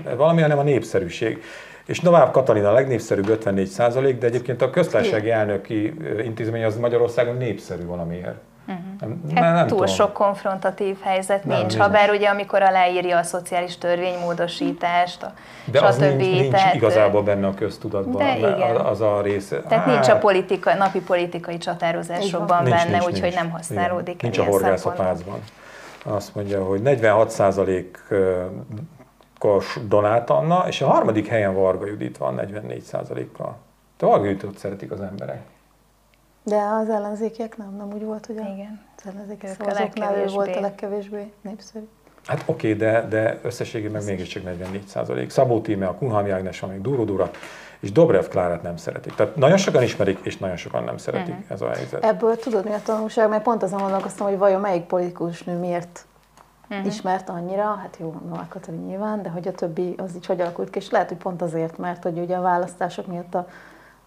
[0.05, 1.43] ez valami, hanem a népszerűség.
[1.85, 7.37] És Novák Katalin a legnépszerűbb 54 százalék, de egyébként a köztársasági elnöki intézmény az Magyarországon
[7.37, 8.35] népszerű valamiért.
[8.69, 9.33] Uh-huh.
[9.33, 9.93] Nem, hát nem túl tudom.
[9.93, 11.83] sok konfrontatív helyzet nem, nincs, nincs.
[11.83, 15.33] ha bár ugye amikor aláírja a szociális törvénymódosítást, a
[15.65, 18.75] De az nincs, nincs tehát, igazából benne a köztudatban, de igen.
[18.75, 19.61] az a része.
[19.61, 24.43] Tehát hát, nincs a politika, napi politikai csatározásokban nincs, benne, úgyhogy nem használódik Nincs a
[24.43, 25.39] horgászapácban.
[26.03, 33.57] Azt mondja, hogy 46%-os Donát Anna, és a harmadik helyen Varga Judit van 44%-kal.
[33.97, 35.41] De Varga Juditot szeretik az emberek.
[36.43, 38.81] De az ellenzékiek nem, nem úgy volt, hogy a, Igen.
[38.97, 41.87] az ellenzékiek szavazóknál ő volt a legkevésbé népszerű.
[42.25, 45.29] Hát oké, okay, de, de összességében meg mégiscsak 44 százalék.
[45.29, 47.31] Szabó Tíme, a Kunhalmi Ágnes, amíg Dúró Dúra,
[47.79, 49.15] és Dobrev Klárát nem szeretik.
[49.15, 51.51] Tehát nagyon sokan ismerik, és nagyon sokan nem szeretik uh-huh.
[51.51, 52.03] ez a helyzet.
[52.03, 53.29] Ebből tudod mi a tanulság?
[53.29, 56.05] Mert pont azon gondolkoztam, hogy vajon melyik politikus nő miért
[56.69, 56.85] uh-huh.
[56.85, 60.69] ismert annyira, hát jó, Novák Katalin nyilván, de hogy a többi az így hogy alakult
[60.69, 63.47] ki, és lehet, hogy pont azért, mert hogy ugye a választások miatt a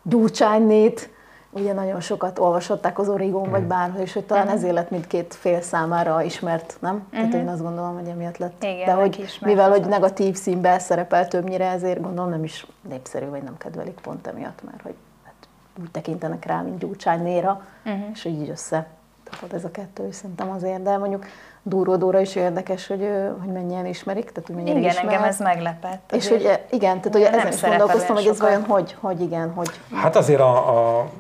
[0.03, 1.11] Gyurcsánynét
[1.53, 3.69] ugye nagyon sokat olvasották az Origón, vagy mm.
[3.69, 4.59] bárhol, és hogy talán uh-huh.
[4.59, 6.95] ezért lett mindkét fél számára ismert, nem?
[6.95, 7.11] Uh-huh.
[7.11, 8.63] Tehát én azt gondolom, hogy emiatt lett.
[8.63, 13.43] Igen, De hogy mivel hogy negatív színben szerepel többnyire, ezért gondolom nem is népszerű, vagy
[13.43, 15.35] nem kedvelik pont emiatt, mert hogy hát
[15.81, 18.03] úgy tekintenek rá, mint Gyurcsány Néra, uh-huh.
[18.13, 18.87] és hogy így össze
[19.31, 21.27] tapad ez a kettő, és szerintem azért, de mondjuk
[21.63, 23.09] Dúró Dóra is érdekes, hogy,
[23.41, 25.05] hogy mennyien ismerik, tehát hogy mennyien Igen, ismer.
[25.05, 26.13] engem ez meglepett.
[26.13, 29.71] És hogy igen, tehát hogy ezen is gondolkoztam, hogy ez vajon hogy, hogy igen, hogy...
[29.95, 31.11] Hát azért a, a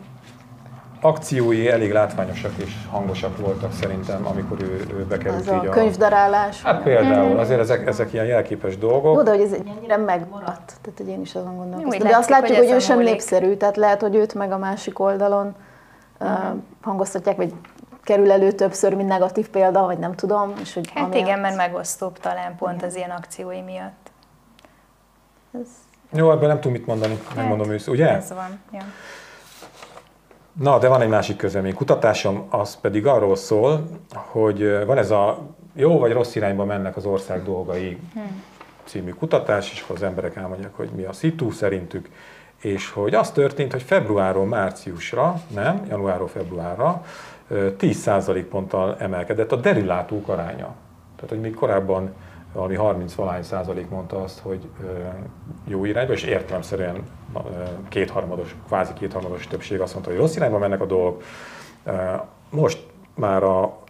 [1.04, 5.70] akciói elég látványosak és hangosak voltak szerintem, amikor ő, ő bekerült Ez így a...
[5.70, 6.62] könyvdarálás.
[6.62, 9.14] Hát például, azért ezek, ezek ilyen jelképes dolgok.
[9.14, 12.08] Jó, de hogy ez ennyire megmaradt, tehát hogy én is azon gondolkoztam.
[12.08, 13.10] De azt látjuk, hogy, hogy ő sem múlik.
[13.10, 15.54] népszerű, tehát lehet, hogy őt meg a másik oldalon
[16.20, 16.54] uh-huh.
[16.54, 17.54] uh, hangoztatják, vagy
[18.04, 20.52] kerül elő többször, mint negatív példa, vagy nem tudom.
[20.60, 21.20] És hogy hát amiatt...
[21.20, 22.88] igen, mert megosztóbb talán pont igen.
[22.88, 24.10] az ilyen akciói miatt.
[25.60, 25.68] Ez...
[26.12, 28.16] Jó, ebben nem tudom mit mondani, hát, megmondom őszintén, ugye?
[28.16, 28.82] Ez van, ja.
[30.52, 31.74] Na, de van egy másik közlemény.
[31.74, 35.38] Kutatásom az pedig arról szól, hogy van ez a
[35.74, 38.42] jó vagy rossz irányba mennek az ország dolgai hmm.
[38.84, 42.08] című kutatás, és az emberek elmondják, hogy mi a szitu szerintük,
[42.60, 47.04] és hogy az történt, hogy februárról márciusra, nem, januárról februárra
[47.50, 50.74] 10% ponttal emelkedett a derülátók aránya.
[51.16, 52.12] Tehát, hogy még korábban
[52.52, 54.68] valami 30 valány százalék mondta azt, hogy
[55.64, 57.02] jó irányba, és értelemszerűen
[57.88, 61.22] kétharmados, kvázi kétharmados többség azt mondta, hogy rossz irányba mennek a dolgok.
[62.50, 63.80] Most már a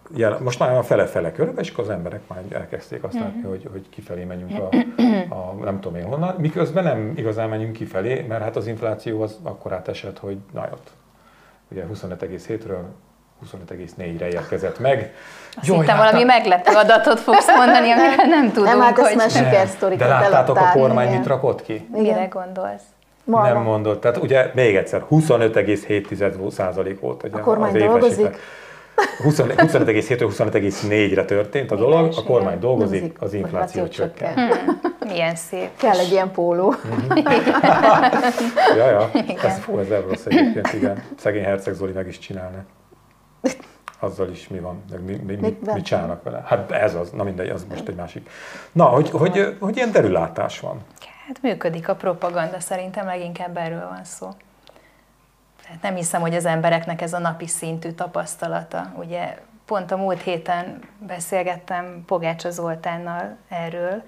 [0.41, 3.89] most már a fele-fele körbe, és akkor az emberek már elkezdték azt látni, hogy, hogy
[3.89, 4.69] kifelé menjünk a,
[5.35, 9.39] a, nem tudom én honnan, miközben nem igazán menjünk kifelé, mert hát az infláció az
[9.43, 10.91] akkor átesett, hogy na jött.
[11.71, 12.83] Ugye 25,7-ről
[13.69, 15.15] 25,4-re érkezett meg.
[15.57, 19.31] Azt Jaj, hittem, valami meglepő adatot fogsz mondani, amire nem tudom, Nem, hát ezt már
[19.31, 21.89] sikersztorikat De láttátok a kormány mit rakott ki?
[21.93, 22.83] Mire gondolsz?
[23.25, 23.53] Malva.
[23.53, 24.01] Nem mondott.
[24.01, 27.23] Tehát ugye még egyszer, 25,7 százalék volt.
[27.23, 28.39] Ugye, a kormány az dolgozik?
[29.25, 34.35] 25,7-25,4-re történt a dolog, a kormány dolgozik, az infláció csökken.
[34.35, 34.81] Hmm.
[35.07, 35.69] Milyen szép.
[35.77, 36.75] Kell egy ilyen póló.
[38.79, 39.11] ja, ja.
[39.45, 41.03] Ez, fú, ez rossz egyébként, igen.
[41.17, 42.65] Szegény Herceg Zoli meg is csinálna.
[43.99, 46.43] Azzal is mi van, meg mi, mi, mi, mi csinálnak vele.
[46.47, 48.31] Hát ez az, na mindegy, az most egy másik.
[48.73, 50.85] Na, hogy, hogy, hogy ilyen derülátás van.
[51.27, 54.29] Hát működik a propaganda, szerintem leginkább erről van szó.
[55.63, 58.93] Tehát nem hiszem, hogy az embereknek ez a napi szintű tapasztalata.
[58.97, 64.03] Ugye pont a múlt héten beszélgettem Pogácsa Zoltánnal erről,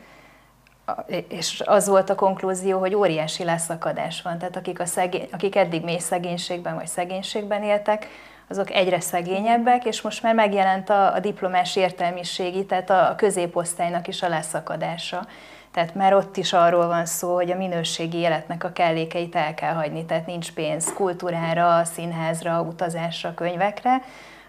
[1.29, 4.39] és az volt a konklúzió, hogy óriási leszakadás van.
[4.39, 8.09] Tehát akik, a szegény, akik eddig mély szegénységben vagy szegénységben éltek,
[8.49, 14.09] azok egyre szegényebbek, és most már megjelent a, a diplomás értelmiségi, tehát a, a középosztálynak
[14.09, 15.27] is a leszakadása.
[15.73, 19.73] Tehát már ott is arról van szó, hogy a minőségi életnek a kellékeit el kell
[19.73, 24.03] hagyni, tehát nincs pénz kultúrára, színházra, utazásra, könyvekre,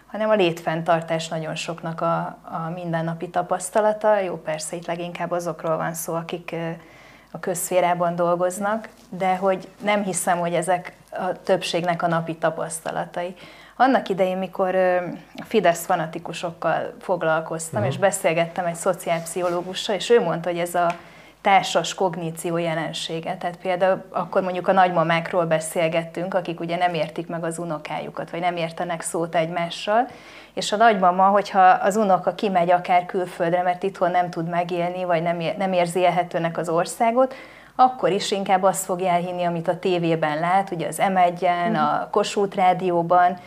[0.06, 4.18] hanem a létfenntartás nagyon soknak a, a mindennapi tapasztalata.
[4.20, 6.54] Jó, persze itt leginkább azokról van szó, akik
[7.30, 13.34] a közszférában dolgoznak, de hogy nem hiszem, hogy ezek a többségnek a napi tapasztalatai.
[13.76, 14.74] Annak idején, mikor
[15.36, 17.94] a Fidesz fanatikusokkal foglalkoztam, uh-huh.
[17.94, 20.90] és beszélgettem egy szociálpszichológussal, és ő mondta, hogy ez a
[21.40, 23.36] társas kogníció jelensége.
[23.36, 28.40] Tehát például akkor mondjuk a nagymamákról beszélgettünk, akik ugye nem értik meg az unokájukat, vagy
[28.40, 30.08] nem értenek szót egymással,
[30.54, 35.22] és a nagymama, hogyha az unoka kimegy akár külföldre, mert itthon nem tud megélni, vagy
[35.22, 37.34] nem, nem érzi élhetőnek az országot,
[37.76, 41.16] akkor is inkább azt fogja elhinni, amit a tévében lát, ugye az m
[41.76, 43.38] a Kossuth rádióban,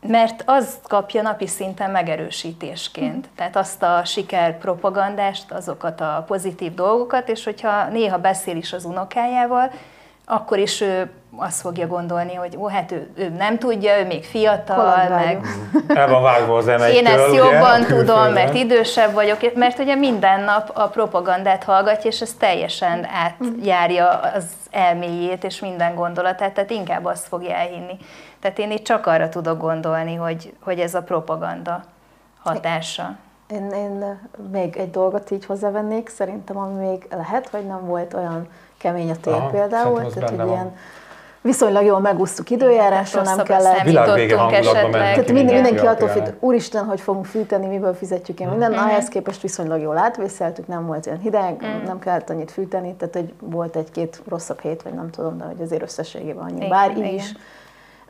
[0.00, 3.28] mert az kapja napi szinten megerősítésként.
[3.36, 8.84] Tehát azt a siker propagandást, azokat a pozitív dolgokat, és hogyha néha beszél is az
[8.84, 9.70] unokájával,
[10.26, 14.24] akkor is ő azt fogja gondolni, hogy ó, hát ő, ő nem tudja, ő még
[14.24, 15.46] fiatal, meg...
[15.88, 19.94] El van vágva az m Én ezt jobban ugye, tudom, mert idősebb vagyok, mert ugye
[19.94, 26.70] minden nap a propagandát hallgatja, és ez teljesen átjárja az elméjét és minden gondolatát, tehát
[26.70, 27.96] inkább azt fogja elhinni.
[28.40, 31.82] Tehát én itt csak arra tudok gondolni, hogy, hogy ez a propaganda
[32.42, 33.16] hatása.
[33.48, 38.48] Én, én még egy dolgot így hozzávennék, szerintem ami még lehet, hogy nem volt olyan
[38.78, 40.72] kemény a tél Aha, például, tehát hogy ilyen
[41.46, 43.82] viszonylag jól megúsztuk időjárásra, nem kellett.
[43.82, 48.70] Világvége hangulatban Tehát minden, mindenki attól függ, úristen, hogy fogunk fűteni, miből fizetjük én minden.
[48.70, 49.06] Mm-hmm.
[49.08, 51.84] Képest viszonylag jól átvészeltük, nem volt olyan hideg, mm.
[51.84, 55.60] nem kellett annyit fűteni, tehát egy, volt egy-két rosszabb hét, vagy nem tudom, de hogy
[55.60, 56.56] azért összességében annyi.
[56.56, 57.34] Igen, Bár így is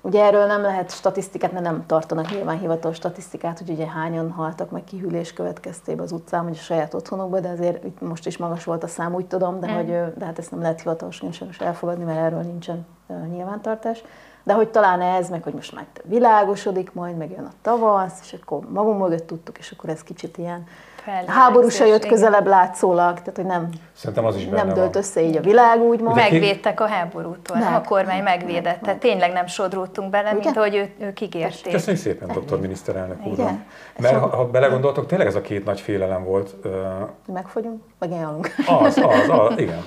[0.07, 4.71] Ugye erről nem lehet statisztikát, mert nem tartanak nyilván hivatalos statisztikát, hogy ugye hányan haltak
[4.71, 8.64] meg kihűlés következtében az utcán, vagy a saját otthonokban, de azért itt most is magas
[8.64, 9.75] volt a szám, úgy tudom, de, mm.
[9.75, 12.87] hogy, de hát ezt nem lehet hivatalosan sem elfogadni, mert erről nincsen
[13.31, 14.03] nyilvántartás.
[14.47, 18.37] De hogy talán ez, meg hogy most már világosodik majd, meg jön a tavasz, és
[18.43, 20.67] akkor magunk mögött tudtuk, és akkor ez kicsit ilyen
[21.27, 25.03] háború se jött közelebb látszólag, tehát hogy nem, Szerintem az is nem dölt van.
[25.03, 26.17] össze így a világ, úgymond.
[26.17, 27.75] Megvédtek a háborútól, nem.
[27.75, 30.45] a kormány megvédett, tehát tényleg nem sodródtunk bele, Ugye?
[30.45, 31.73] mint ahogy ő, ők ígérték.
[31.73, 33.37] Köszönjük szépen, doktor miniszterelnök úr.
[33.99, 36.55] Mert ha, ha belegondoltok, tényleg ez a két nagy félelem volt.
[37.33, 38.55] Megfogyunk, meg élünk.
[38.67, 39.85] Az, az, az, igen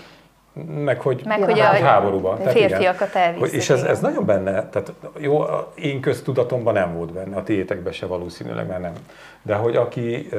[0.67, 2.37] meg hogy, meg, hogy a háborúban.
[2.37, 3.55] Tehát férfiakat elviszik.
[3.55, 5.43] És ez, ez nagyon benne, tehát jó,
[5.75, 8.93] én köztudatomban nem volt benne, a tiétekben se valószínűleg, mert nem.
[9.41, 10.29] De hogy aki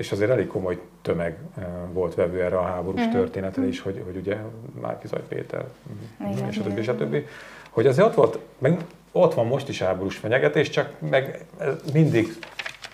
[0.00, 1.36] és azért elég komoly tömeg
[1.92, 3.14] volt vevő erre a háborús uh-huh.
[3.14, 4.36] történetre is, hogy, hogy ugye
[4.80, 5.64] Márki Zaj Péter,
[6.32, 7.26] igen, és a többi, és a többi,
[7.70, 8.80] hogy azért ott volt, meg
[9.12, 11.44] ott van most is háborús fenyegetés, csak meg
[11.92, 12.28] mindig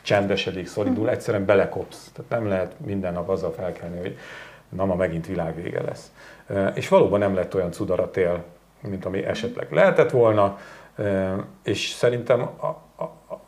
[0.02, 1.16] csendesedik, szorindul, uh-huh.
[1.16, 2.10] egyszerűen belekopsz.
[2.12, 4.18] Tehát nem lehet minden nap azzal felkelni, hogy
[4.68, 6.10] na ma megint világvége lesz.
[6.46, 8.44] Eh, és valóban nem lett olyan cudaratél,
[8.80, 10.58] mint ami esetleg lehetett volna,
[10.96, 11.32] eh,
[11.62, 12.50] és szerintem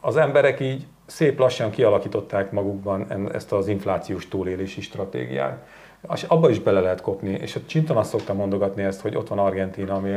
[0.00, 5.66] az emberek így szép lassan kialakították magukban ezt az inflációs túlélési stratégiát.
[6.14, 9.28] És abba is bele lehet kopni, és a Csinton azt szokta mondogatni ezt, hogy ott
[9.28, 10.14] van Argentína, ami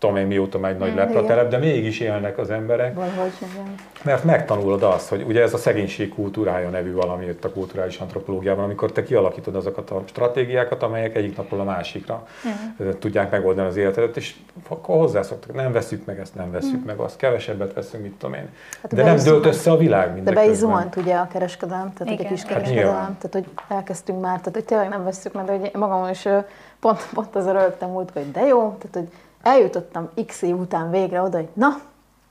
[0.00, 2.94] tudom én mióta már egy nagy lepra de mégis élnek az emberek.
[2.94, 3.74] Valahogy, igen.
[4.04, 8.64] Mert megtanulod azt, hogy ugye ez a szegénység kultúrája nevű valami jött a kulturális antropológiában,
[8.64, 12.26] amikor te kialakítod azokat a stratégiákat, amelyek egyik napról a másikra
[12.78, 12.98] uh-huh.
[12.98, 14.34] tudják megoldani az életedet, és
[14.68, 16.86] akkor hozzászoktak, nem veszük meg ezt, nem veszük uh-huh.
[16.86, 18.48] meg azt, kevesebbet veszünk, mit tudom én.
[18.82, 20.34] Hát de nem dölt össze a világ mindeközben.
[20.34, 22.26] De be is zuhant ugye a kereskedelem, tehát Igen.
[22.26, 25.70] a kiskereskedelem, hát tehát hogy elkezdtünk már, tehát hogy tényleg nem veszük meg, de hogy
[25.74, 26.28] magam is
[26.80, 29.08] pont, pont az a rögtem múlt, hogy de jó, tehát hogy
[29.42, 31.80] eljutottam x év után végre oda, hogy na,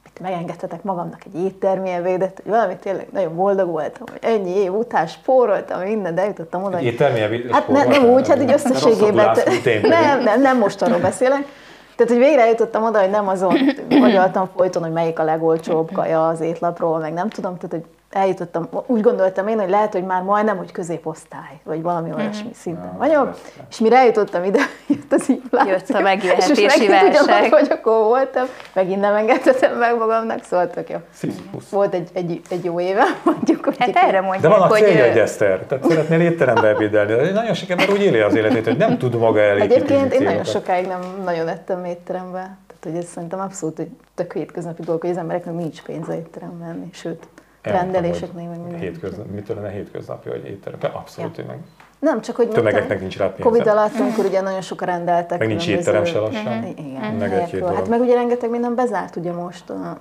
[0.05, 5.07] itt megengedhetek magamnak egy éttermélvédet, hogy valami tényleg nagyon boldog voltam, hogy ennyi év után
[5.07, 6.85] spóroltam minden, de eljutottam oda, hogy...
[6.85, 9.37] Éttermélvédet Hát ne, nem úgy, hát így összességében...
[9.81, 11.45] Nem, nem, nem most arról beszélek.
[11.95, 13.57] Tehát, hogy végre eljutottam oda, hogy nem azon
[13.89, 18.69] agyaltam folyton, hogy melyik a legolcsóbb kaja az étlapról, meg nem tudom, tehát, hogy eljutottam,
[18.85, 22.19] úgy gondoltam én, hogy lehet, hogy már majdnem, hogy középosztály, vagy valami mhm.
[22.19, 23.37] olyasmi szinten vagyok,
[23.69, 25.71] és mire eljutottam ide, jött az infláció.
[25.71, 27.53] Jött a megélhetési és válság.
[27.53, 30.97] hogy akkor voltam, megint nem engedhetem meg magamnak, szóval tök jó.
[31.69, 33.65] Volt egy, egy, egy jó éve, mondjuk.
[33.65, 37.13] Hogy hát erre mondjuk, De van a célja egy Eszter, tehát szeretnél étterembe ebédelni.
[37.13, 39.71] De nagyon sok ember úgy éli az életét, hogy nem tud maga elég.
[39.71, 42.57] Egyébként én nagyon sokáig nem nagyon ettem étterembe.
[42.67, 46.65] Tehát, hogy ez szerintem abszolút egy tök hétköznapi dolog, hogy az embereknek nincs pénze étterembe
[46.65, 47.27] menni, sőt,
[47.61, 48.79] rendeléseknél, meg minden.
[48.79, 50.79] Hétköznap, mitől lenne hétköznapi, hogy étterem?
[50.93, 51.43] Abszolút, ja.
[51.47, 51.57] meg
[51.99, 53.43] nem, csak hogy tömegeknek nincs rá pénze.
[53.43, 55.39] Covid alatt, amikor ugye nagyon sokan rendeltek.
[55.39, 56.63] Meg nincs étterem se lassan.
[56.77, 59.97] Igen, meg egy Hát meg ugye rengeteg minden bezárt ugye most a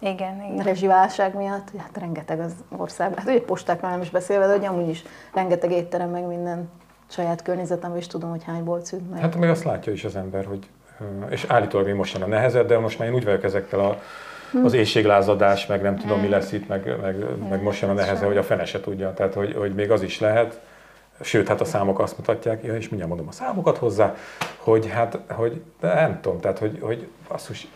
[0.00, 0.64] igen, igen.
[0.64, 3.18] rezsiválság miatt, hát rengeteg az országban.
[3.18, 6.70] Hát ugye postákról nem is beszélve, de ugye amúgy is rengeteg étterem, meg minden
[7.06, 9.20] saját környezetemben is tudom, hogy hány bolt szűnt meg.
[9.20, 10.68] Hát meg azt látja is az ember, hogy
[11.30, 14.00] és állítólag még most sem a nehezebb, de most már én úgy vagyok ezekkel a.
[14.64, 16.32] az éjséglázadás, meg nem tudom, mi hm.
[16.32, 17.16] lesz itt, meg, meg,
[17.48, 19.14] meg most jön a neheze, hogy a fene se tudja.
[19.14, 20.60] Tehát, hogy, hogy még az is lehet,
[21.20, 24.14] sőt, hát a számok azt mutatják, ja, és mindjárt mondom a számokat hozzá,
[24.56, 27.68] hogy hát, hogy de nem tudom, tehát, hogy, hogy basszus,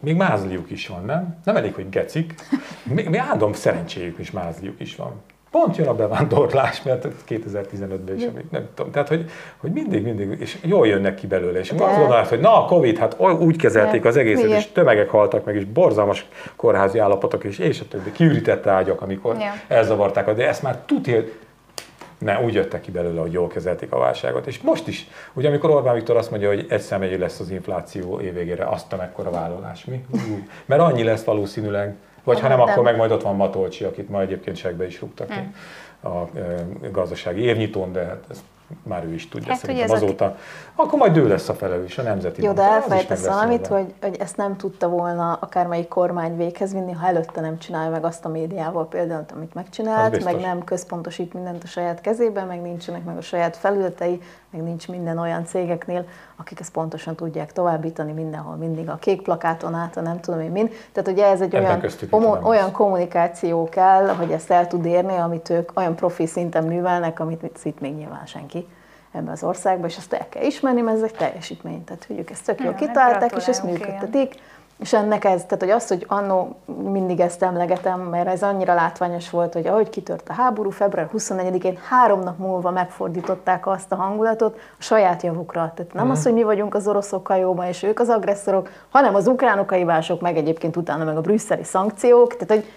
[0.00, 1.38] még mázliuk is van, nem?
[1.44, 2.34] Nem elég, hogy gecik,
[2.82, 5.22] még, még áldom szerencséjük is mázliuk is van
[5.56, 8.92] pont jön a bevándorlás, mert 2015-ben is, amíg nem tudom.
[8.92, 11.58] Tehát, hogy, hogy mindig, mindig, és jól jönnek ki belőle.
[11.58, 11.84] És De...
[11.84, 14.08] azt gondolod, hogy na a Covid, hát úgy kezelték De...
[14.08, 18.66] az egészet, és tömegek haltak meg, és borzalmas kórházi állapotok, és, és a többi, kiürített
[18.66, 19.52] ágyak, amikor ja.
[19.68, 21.22] elzavarták, de ezt már tudja,
[22.18, 24.46] ne, úgy jöttek ki belőle, hogy jól kezelték a válságot.
[24.46, 28.20] És most is, ugye amikor Orbán Viktor azt mondja, hogy egy személyű lesz az infláció
[28.20, 30.06] évvégére, azt a mekkora vállalás, mi?
[30.66, 31.94] Mert annyi lesz valószínűleg,
[32.26, 35.28] vagy ha nem, akkor meg majd ott van Matolcsi, akit ma egyébként segbe is rúgtak
[35.34, 36.10] mm.
[36.10, 36.28] a
[36.90, 38.44] gazdasági évnyitón, de hát ez
[38.82, 40.36] már ő is tudja hát, szerintem azóta,
[40.76, 42.42] akkor majd ő lesz a felelős, a nemzeti.
[42.42, 47.06] Jó, de elfelejtesz valamit, hogy, hogy ezt nem tudta volna akármelyik kormány véghez vinni, ha
[47.06, 51.66] előtte nem csinálja meg azt a médiával például, amit megcsinált, meg nem központosít mindent a
[51.66, 56.04] saját kezében, meg nincsenek meg a saját felületei, meg nincs minden olyan cégeknél,
[56.36, 60.50] akik ezt pontosan tudják továbbítani mindenhol, mindig a kék plakáton át, a nem tudom én
[60.50, 60.70] mind.
[60.92, 65.70] Tehát ugye ez egy olyan, olyan kommunikáció kell, hogy ezt el tud érni, amit ők
[65.74, 68.66] olyan profi szinten művelnek, amit itt még nyilván senki
[69.16, 71.84] ebbe az országba, és ezt el kell ismerni, mert ez egy teljesítmény.
[71.84, 74.34] Tehát, hogy ők ezt tök jól kitalálták, és ezt működtetik.
[74.34, 74.44] Igen.
[74.78, 79.30] És ennek ez, tehát hogy az, hogy annó mindig ezt emlegetem, mert ez annyira látványos
[79.30, 84.54] volt, hogy ahogy kitört a háború, február 24-én három nap múlva megfordították azt a hangulatot
[84.54, 85.72] a saját javukra.
[85.74, 86.10] Tehát nem mm.
[86.10, 89.76] az, hogy mi vagyunk az oroszokkal jóban, és ők az agresszorok, hanem az ukránok a
[90.20, 92.36] meg egyébként utána meg a brüsszeli szankciók.
[92.36, 92.72] Tehát, hogy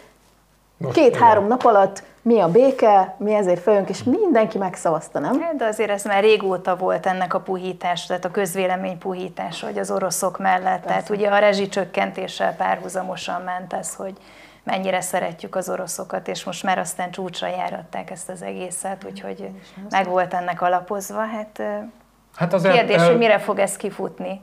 [0.92, 5.42] két-három nap alatt mi a béke, mi ezért följönk, és mindenki megszavazta, nem?
[5.42, 9.78] Hát, de azért ez már régóta volt ennek a puhítás, tehát a közvélemény puhítása, hogy
[9.78, 10.88] az oroszok mellett, Persze.
[10.88, 14.14] tehát ugye a rezsicsökkentéssel párhuzamosan ment ez, hogy
[14.64, 19.50] mennyire szeretjük az oroszokat, és most már aztán csúcsra járatták ezt az egészet, úgyhogy
[19.90, 21.26] meg volt ennek alapozva.
[21.26, 21.62] Hát,
[22.40, 24.40] hát az kérdés, el, el, hogy mire fog ez kifutni?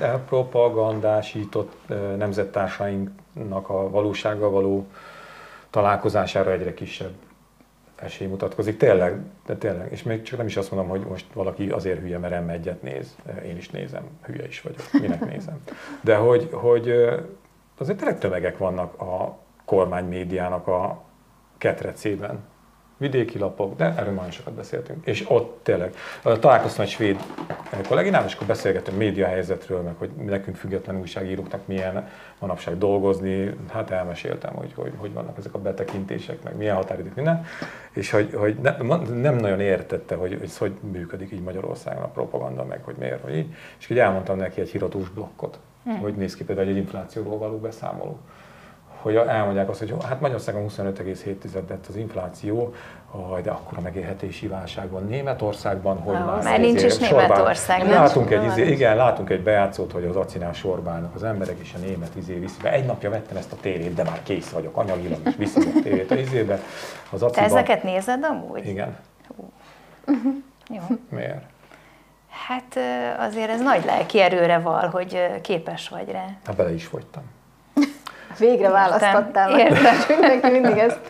[0.00, 1.72] Elpropagandásított
[2.16, 4.86] nemzettársainknak a valósággal való
[5.70, 7.12] találkozására egyre kisebb
[7.96, 8.76] esély mutatkozik.
[8.76, 9.92] Tényleg, de tényleg.
[9.92, 12.82] És még csak nem is azt mondom, hogy most valaki azért hülye, mert m egyet
[12.82, 13.16] néz.
[13.44, 15.62] Én is nézem, hülye is vagyok, minek nézem.
[16.00, 16.90] De hogy, hogy
[17.78, 21.02] azért tényleg tömegek vannak a kormány médiának a
[21.58, 22.38] ketrecében
[23.02, 25.06] vidéki lapok, de erről már sokat beszéltünk.
[25.06, 27.16] És ott tényleg találkoztam egy svéd
[27.88, 33.54] kolléginál, és akkor beszélgetünk média helyzetről, meg hogy nekünk független újságíróknak milyen manapság dolgozni.
[33.72, 37.44] Hát elmeséltem, hogy, hogy hogy vannak ezek a betekintések, meg milyen határidők, minden.
[37.92, 42.64] És hogy, hogy ne, nem nagyon értette, hogy, hogy hogy működik így Magyarországon a propaganda,
[42.64, 43.54] meg hogy miért, hogy így.
[43.78, 45.98] És így elmondtam neki egy híradós blokkot, hmm.
[45.98, 48.18] hogy néz ki például egy inflációról való beszámoló
[49.02, 52.74] hogy elmondják azt, hogy hát Magyarországon 25,7 lett az infláció,
[53.42, 57.78] de akkor a megélhetési válság van Németországban, hogy Ah, már már nincs is sorbán- Németország,
[57.82, 57.90] nem?
[57.90, 61.78] Látunk egy, izé, igen, látunk egy bejátszót, hogy az acinál sorbálnak az emberek, és a
[61.78, 62.72] német izé viszi be.
[62.72, 66.10] Egy napja vettem ezt a tévét, de már kész vagyok, anyagilag is viszi a tévét
[66.10, 66.58] a izébe.
[67.10, 67.44] Az Te aciban.
[67.44, 68.66] ezeket nézed amúgy?
[68.66, 68.96] Igen.
[70.76, 70.80] Jó.
[71.08, 71.42] Miért?
[72.48, 72.78] Hát
[73.18, 76.24] azért ez nagy lelki erőre val, hogy képes vagy rá.
[76.46, 77.22] Hát bele is fogytam.
[78.38, 79.58] Végre választottál.
[79.58, 79.94] Értem.
[80.20, 81.00] Mindenki mindig ezt.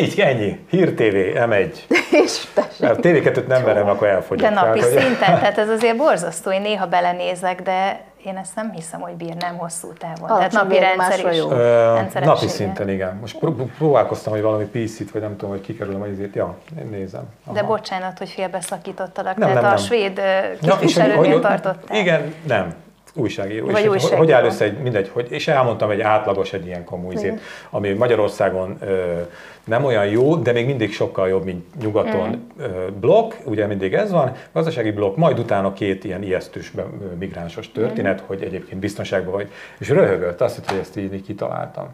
[0.00, 0.64] Így, ennyi.
[0.70, 1.14] Hír TV,
[1.50, 1.70] M1.
[2.24, 2.88] És tessék.
[2.90, 4.48] A TV2-t nem verem, akkor elfogyok.
[4.48, 8.54] De napi Tehát, hogy- szinten, tehát ez azért borzasztó, én néha belenézek, de én ezt
[8.54, 10.26] nem hiszem, hogy bírnám hosszú távon.
[10.28, 11.38] Tehát Alacsony napi rendszer is.
[11.38, 11.50] jó.
[11.50, 13.18] Ö, napi szinten, igen.
[13.20, 16.34] Most pró- próbálkoztam, hogy valami PC-t, vagy nem tudom, hogy kikerülöm a izét.
[16.34, 17.22] Ja, én nézem.
[17.52, 17.68] De Aha.
[17.68, 19.84] bocsánat, hogy félbeszakítottalak, Nem, tehát nem, a nem.
[19.84, 21.96] svéd Ja, hogy- képviselőnél hogy- tartottál.
[21.98, 22.74] Igen, nem.
[23.14, 23.66] Újságíró.
[23.66, 24.18] Vagy és újságíró.
[24.18, 27.40] hogy áll össze egy, mindegy, hogy, és elmondtam egy átlagos, egy ilyen komoly izét,
[27.70, 29.20] ami Magyarországon ö,
[29.64, 32.62] nem olyan jó, de még mindig sokkal jobb, mint nyugaton Mhm.
[32.62, 36.72] ö, blokk, ugye mindig ez van, gazdasági blokk, majd utána két ilyen ijesztős
[37.18, 38.26] migránsos történet, Mhm.
[38.26, 41.88] hogy egyébként biztonságban vagy, és röhögött, azt hitt, hogy ezt így, kitaláltam.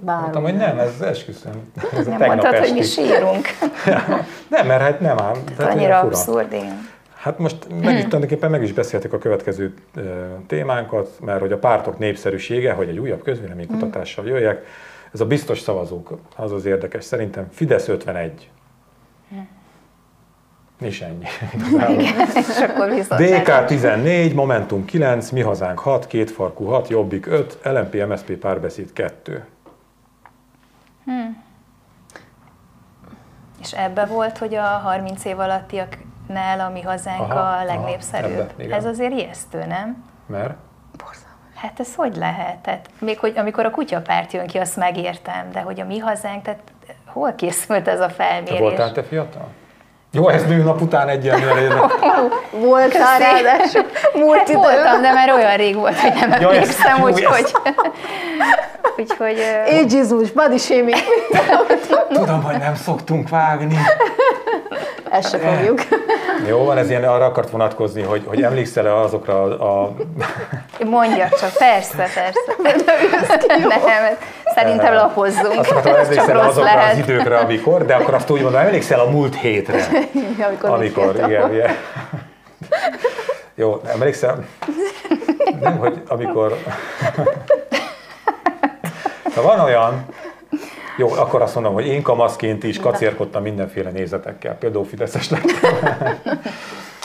[0.00, 0.20] Bár.
[0.20, 1.72] Mondtam, hogy nem, ez esküszöm.
[1.98, 3.02] Ez Nem mondtad, hogy mi esti.
[3.02, 3.46] sírunk.
[4.54, 5.34] Nem, mert hát nem ám.
[5.56, 6.88] Tehát Annyira abszurd, igen.
[7.18, 9.74] Hát most meg is, tulajdonképpen meg is beszéltek a következő
[10.46, 14.66] témánkat, mert hogy a pártok népszerűsége, hogy egy újabb közvéleménykutatással jöjjek,
[15.12, 17.04] ez a biztos szavazók, az az érdekes.
[17.04, 18.50] Szerintem Fidesz 51.
[20.80, 21.24] És ennyi.
[22.34, 28.06] És akkor viszont DK 14, Momentum 9, Mi Hazánk 6, Kétfarkú 6, Jobbik 5, LMP
[28.08, 29.44] MSZP párbeszéd 2.
[33.60, 35.36] És ebbe volt, hogy a 30 év
[36.28, 38.38] alattiaknál a mi hazánk Aha, a aha, legnépszerűbb.
[38.38, 38.78] ebbe, igen.
[38.78, 40.04] Ez azért ijesztő, nem?
[40.26, 40.54] Mert?
[41.54, 42.56] Hát ez hogy lehet?
[42.56, 46.42] Tehát még hogy amikor a kutyapárt jön ki, azt megértem, de hogy a mi hazánk,
[46.42, 46.60] tehát
[47.06, 48.58] hol készült ez a Te felmérés?
[48.58, 49.48] voltál te fiatal?
[50.12, 51.74] Jó, ez nőnap után egyenlőre.
[52.66, 54.58] Voltál ráadásul múlt Hát idő.
[54.58, 57.52] voltam, de már olyan rég volt, hogy nem Ja, emlékszem, úgyhogy...
[58.96, 59.38] Úgyhogy...
[59.66, 60.96] Ageismus, body shaming.
[62.12, 63.78] Tudom, hogy nem szoktunk vágni.
[65.10, 65.80] Ezt se fogjuk.
[66.46, 69.94] Jó van, ez ilyen arra akart vonatkozni, hogy, hogy emlékszel-e azokra a, a
[70.84, 72.56] Mondja csak, persze, persze.
[73.68, 74.16] Nem,
[74.54, 75.58] szerintem lapozzunk.
[75.58, 76.96] azt akartam, emlékszel azokra az lehet.
[76.98, 79.88] időkre, amikor, de akkor azt úgy mondom, emlékszel a múlt hétre,
[80.48, 81.76] Amikor, amikor, igen, igen.
[83.54, 84.44] Jó, emlékszel?
[85.60, 86.56] Nem, hogy amikor...
[89.34, 90.06] Szóval van olyan,
[90.98, 95.78] jó, akkor azt mondom, hogy én kamaszként is kacérkodtam mindenféle nézetekkel, például Fideszes lettem.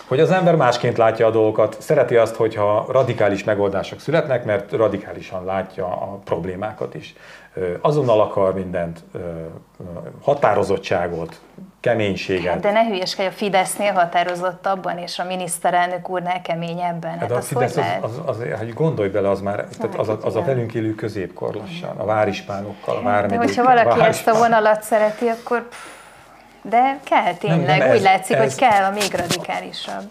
[0.08, 5.46] hogy az ember másként látja a dolgokat, szereti azt, hogyha radikális megoldások születnek, mert radikálisan
[5.46, 7.16] látja a problémákat is.
[7.82, 9.04] Azonnal akar mindent,
[10.22, 11.40] határozottságot,
[11.84, 12.52] keménységet.
[12.54, 17.12] Hát De ne hülyeskedj, a Fidesznél határozottabban, és a miniszterelnök úrnál keményebben.
[17.12, 18.04] Hát Hát a az Fidesz, az, lehet?
[18.04, 21.56] az, az, hogy gondolj bele, az már, tehát az, a, az a velünk élő középkor
[21.56, 23.38] lassan, a várispánokkal, a De vármegyék.
[23.38, 25.68] hogyha valaki ezt a vonalat szereti, akkor...
[26.62, 30.04] De kell tényleg, nem, úgy ez- látszik, ez- hogy kell a még radikálisabb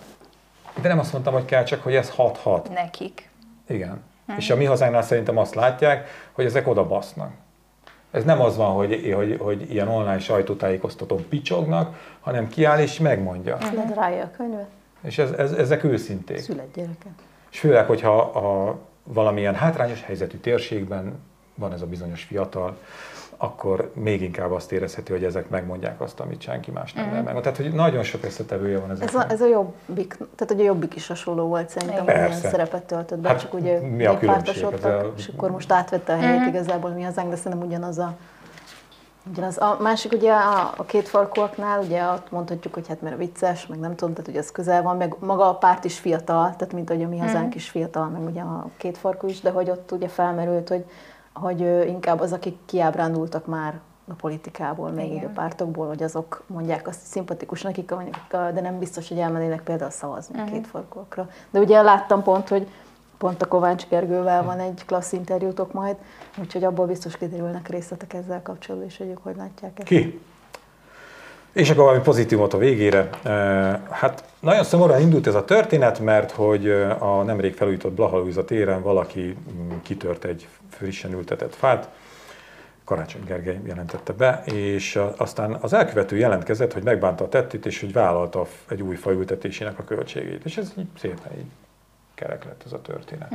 [0.81, 2.69] De nem azt mondtam, hogy kell, csak hogy ez hat-hat.
[2.75, 3.29] nekik.
[3.69, 4.05] Igen.
[4.37, 7.31] És a mi hazánknál szerintem azt látják, hogy ezek oda basznak.
[8.13, 13.59] Ez nem az van, hogy, hogy, hogy ilyen online sajtótájékoztatón picsognak, hanem kiáll és megmondja.
[13.75, 14.69] Ledarálja a könyvet,
[15.01, 16.39] És ez, ez, ezek őszinték.
[16.39, 17.13] szület gyereket.
[17.51, 21.19] És főleg, hogyha a valamilyen hátrányos helyzetű térségben
[21.55, 22.77] van ez a bizonyos fiatal,
[23.43, 27.25] akkor még inkább azt érezheti, hogy ezek megmondják azt, amit senki más nem uh-huh.
[27.25, 27.41] meg.
[27.41, 29.31] Tehát, hogy nagyon sok összetevője van Ez ezeknek.
[29.31, 32.39] a, ez a jobbik, tehát hogy a jobbik is hasonló volt szerintem, hogy Persze.
[32.39, 35.73] ilyen szerepet töltött be, Hát csak ugye mi a néppártosodtak, Ez a- és akkor most
[35.73, 38.17] átvette a helyét igazából mi hazánk, de szerintem ugyanaz a
[39.31, 39.59] Ugyanaz.
[39.59, 43.79] A másik ugye a, a két farkúaknál, ugye ott mondhatjuk, hogy hát mert vicces, meg
[43.79, 46.89] nem tudom, tehát hogy ez közel van, meg maga a párt is fiatal, tehát mint
[46.89, 49.93] hogy a mi hazánk is fiatal, meg ugye a két farkú is, de hogy ott
[49.93, 50.85] ugye felmerült, hogy,
[51.33, 55.33] hogy inkább az, akik kiábrándultak már a politikából, még így a Igen.
[55.33, 57.95] pártokból, hogy azok mondják azt, hogy szimpatikus nekik,
[58.31, 61.29] de nem biztos, hogy elmennének például szavazni a két farkúakra.
[61.51, 62.69] De ugye láttam pont, hogy
[63.19, 65.97] pont a Kovács Gergővel van egy klassz interjútok majd,
[66.39, 69.89] úgyhogy abból biztos kiderülnek részletek ezzel kapcsolatban, és hogy ők hogy látják ezt.
[69.89, 70.21] Ki?
[71.53, 73.09] És akkor valami pozitívot a végére.
[73.91, 79.21] Hát nagyon szomorúan indult ez a történet, mert hogy a nemrég felújított Blahalújza téren valaki
[79.21, 81.89] mm, kitört egy frissen ültetett fát,
[82.85, 87.93] Karácsony Gergely jelentette be, és aztán az elkövető jelentkezett, hogy megbánta a tettét, és hogy
[87.93, 90.45] vállalta egy új fa ültetésének a költségét.
[90.45, 91.51] És ez így szépen így
[92.15, 93.33] kerek lett ez a történet.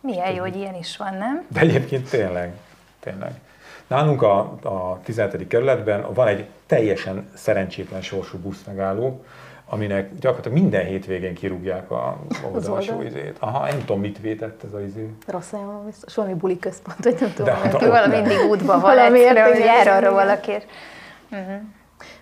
[0.00, 1.46] Milyen jó, hogy ilyen is van, nem?
[1.48, 2.52] De egyébként tényleg.
[3.00, 3.40] tényleg.
[3.88, 5.46] Nálunk a, a 17.
[5.46, 9.24] kerületben van egy teljesen szerencsétlen sorsú buszmegálló,
[9.68, 12.16] aminek gyakorlatilag minden hétvégén kirúgják a
[12.52, 13.36] oldalsó izét.
[13.38, 15.08] Aha, nem tudom, mit vétett ez az izé.
[15.26, 17.54] Rossz helyen biztos, valami buli központ, vagy nem tudom.
[17.62, 20.12] De, De, de Ő valami mindig útban van, Valami egyszerűen, hogy jár arra igen.
[20.12, 20.52] valaki.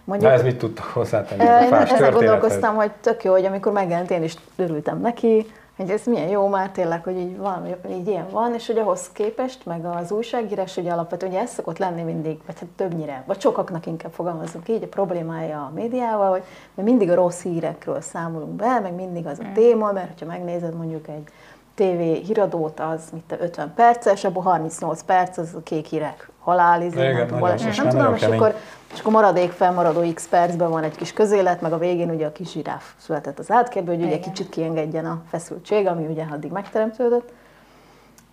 [0.04, 1.42] Na ez mit tudtak hozzátenni?
[1.42, 5.46] Én a fás ezen gondolkoztam, hogy tök jó, hogy amikor megjelent, én is örültem neki,
[5.76, 9.10] hogy ez milyen jó már tényleg, hogy így valami, így ilyen van, és hogy ahhoz
[9.12, 13.40] képest, meg az újságírás ugye alapvetően ugye ez szokott lenni mindig, vagy hát többnyire, vagy
[13.40, 16.42] sokaknak inkább fogalmazunk így, a problémája a médiával, hogy
[16.74, 20.76] mi mindig a rossz hírekről számolunk be, meg mindig az a téma, mert hogyha megnézed
[20.76, 21.28] mondjuk egy
[21.76, 26.82] TV híradót, az mit a 50 perces, abból 38 perc, az a kék hírek, halál,
[26.82, 28.54] izé, Igen, nem tudom, nagyon, baleset, nem tudom, és akkor
[28.92, 32.32] és akkor maradék felmaradó x percben van egy kis közélet, meg a végén ugye a
[32.32, 34.30] kis zsiráf született az átkérből, hogy ugye Igen.
[34.30, 37.32] kicsit kiengedjen a feszültség, ami ugye addig megteremtődött.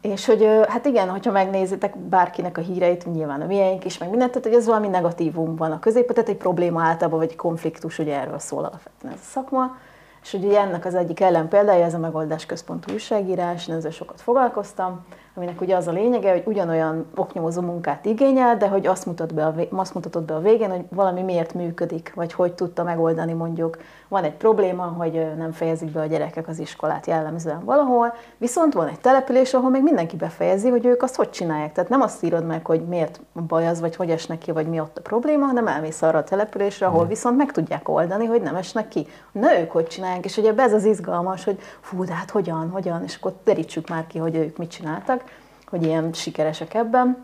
[0.02, 4.32] És hogy hát igen, hogyha megnézitek bárkinek a híreit, nyilván a miénk is, meg mindent,
[4.32, 8.00] tehát hogy ez valami negatívum van a középen, tehát egy probléma általában, vagy egy konfliktus,
[8.00, 9.78] ugye erről szól alapvetően ez a szakma.
[10.24, 15.06] És ugye ennek az egyik ellenpéldája ez a megoldás központú újságírás, én ezzel sokat foglalkoztam,
[15.36, 19.46] aminek ugye az a lényege, hogy ugyanolyan oknyomozó munkát igényel, de hogy azt, mutat be
[19.46, 23.78] a, azt mutatott be a végén, hogy valami miért működik, vagy hogy tudta megoldani mondjuk.
[24.14, 28.88] Van egy probléma, hogy nem fejezik be a gyerekek az iskolát jellemzően valahol, viszont van
[28.88, 31.72] egy település, ahol még mindenki befejezi, hogy ők azt hogy csinálják.
[31.72, 34.80] Tehát nem azt írod meg, hogy miért baj az, vagy hogy esnek ki, vagy mi
[34.80, 38.56] ott a probléma, hanem elmész arra a településre, ahol viszont meg tudják oldani, hogy nem
[38.56, 39.08] esnek ki.
[39.32, 43.04] Na ők hogy csinálják, és ugye ez az izgalmas, hogy fú, de hát hogyan, hogyan,
[43.04, 45.24] és akkor terítsük már ki, hogy ők mit csináltak,
[45.68, 47.18] hogy ilyen sikeresek ebben.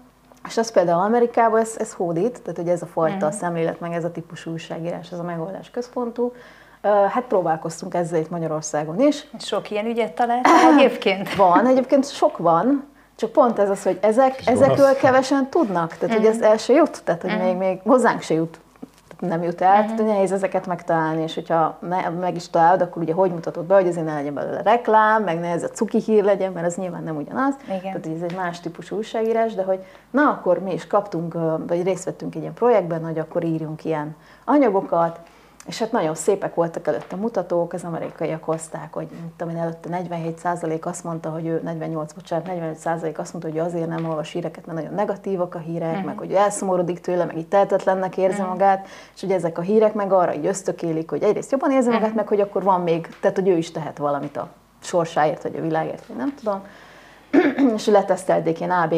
[0.47, 3.35] És az például Amerikában ez, ez hódít, tehát hogy ez a fajta Mhm.
[3.35, 6.31] szemlélet, meg ez a típusú újságírás, ez a megoldás központú.
[6.81, 9.27] Hát próbálkoztunk ezzel itt Magyarországon is.
[9.39, 11.35] Sok ilyen ügyet találtál egyébként?
[11.35, 16.25] Van, egyébként sok van, csak pont ez az, hogy ezek, ezekről kevesen tudnak, tehát hogy
[16.25, 18.59] ez el se jut, tehát hogy még, még hozzánk se jut,
[19.07, 22.81] tehát nem jut el, tehát hogy nehéz ezeket megtalálni, és hogyha me, meg is találod,
[22.81, 25.67] akkor ugye hogy mutatod be, hogy azért ne legyen belőle reklám, meg ne ez a
[25.67, 27.81] cuki hír legyen, mert ez nyilván nem ugyanaz, Igen.
[27.81, 29.79] tehát hogy ez egy más típusú újságírás, de hogy
[30.11, 31.33] na akkor mi is kaptunk,
[31.67, 34.15] vagy részt vettünk egy ilyen projektben, hogy akkor írjunk ilyen
[34.45, 35.19] anyagokat,
[35.69, 39.61] és hát nagyon szépek voltak előtte a mutatók, az amerikaiak hozták, hogy mit tudom én,
[39.61, 44.09] előtte 47% azt mondta, hogy ő, 48, bocsánat, 45% azt mondta, hogy ő azért nem
[44.09, 46.05] olvas híreket, mert nagyon negatívak a hírek, Mhm.
[46.05, 50.11] meg hogy elszomorodik tőle, meg így tehetetlennek érzi magát, és hogy ezek a hírek meg
[50.11, 53.47] arra így ösztökélik, hogy egyrészt jobban érzi magát, meg hogy akkor van még, tehát hogy
[53.47, 54.47] ő is tehet valamit a
[54.81, 56.61] sorsáért, vagy a világért, vagy nem tudom.
[57.75, 58.95] és letesztelték ilyen AB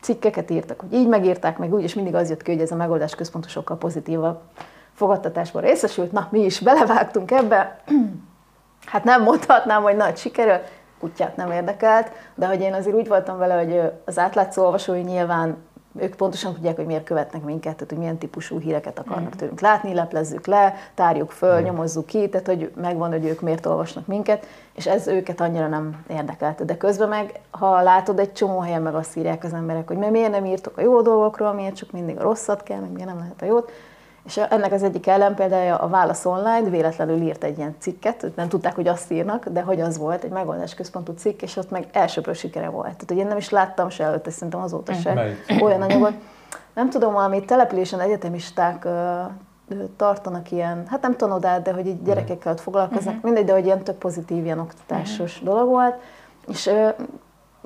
[0.00, 2.76] cikkeket írtak, hogy így megírták, meg úgy, és mindig az jött ki, hogy ez a
[2.76, 4.38] megoldás központú sokkal pozitívabb
[4.96, 6.12] fogadtatásban részesült.
[6.12, 7.76] Na, mi is belevágtunk ebbe.
[8.86, 10.58] Hát nem mondhatnám, hogy nagy sikerül,
[10.98, 15.56] kutyát nem érdekelt, de hogy én azért úgy voltam vele, hogy az átlátszó olvasói nyilván
[15.98, 19.94] ők pontosan tudják, hogy miért követnek minket, tehát hogy milyen típusú híreket akarnak tőlünk látni,
[19.94, 24.86] leplezzük le, tárjuk föl, nyomozzuk ki, tehát hogy megvan, hogy ők miért olvasnak minket, és
[24.86, 26.64] ez őket annyira nem érdekelte.
[26.64, 30.30] De közben meg, ha látod egy csomó helyen, meg azt írják az emberek, hogy miért
[30.30, 33.42] nem írtok a jó dolgokról, miért csak mindig a rosszat kell, meg miért nem lehet
[33.42, 33.70] a jót.
[34.26, 38.74] És ennek az egyik ellenpéldája a Válasz Online véletlenül írt egy ilyen cikket, nem tudták,
[38.74, 42.34] hogy azt írnak, de hogy az volt, egy megoldás központú cikk, és ott meg elsőbről
[42.34, 42.84] sikere volt.
[42.84, 45.62] Tehát, hogy én nem is láttam se előtte, szerintem azóta se Melyik?
[45.62, 46.12] olyan anyagot.
[46.74, 48.86] Nem tudom, valami településen egyetemisták
[49.96, 53.82] tartanak ilyen, hát nem tanodát, de hogy így gyerekekkel ott foglalkoznak, mindegy, de hogy ilyen
[53.82, 55.94] tök pozitív, ilyen oktatásos dolog volt,
[56.48, 56.70] és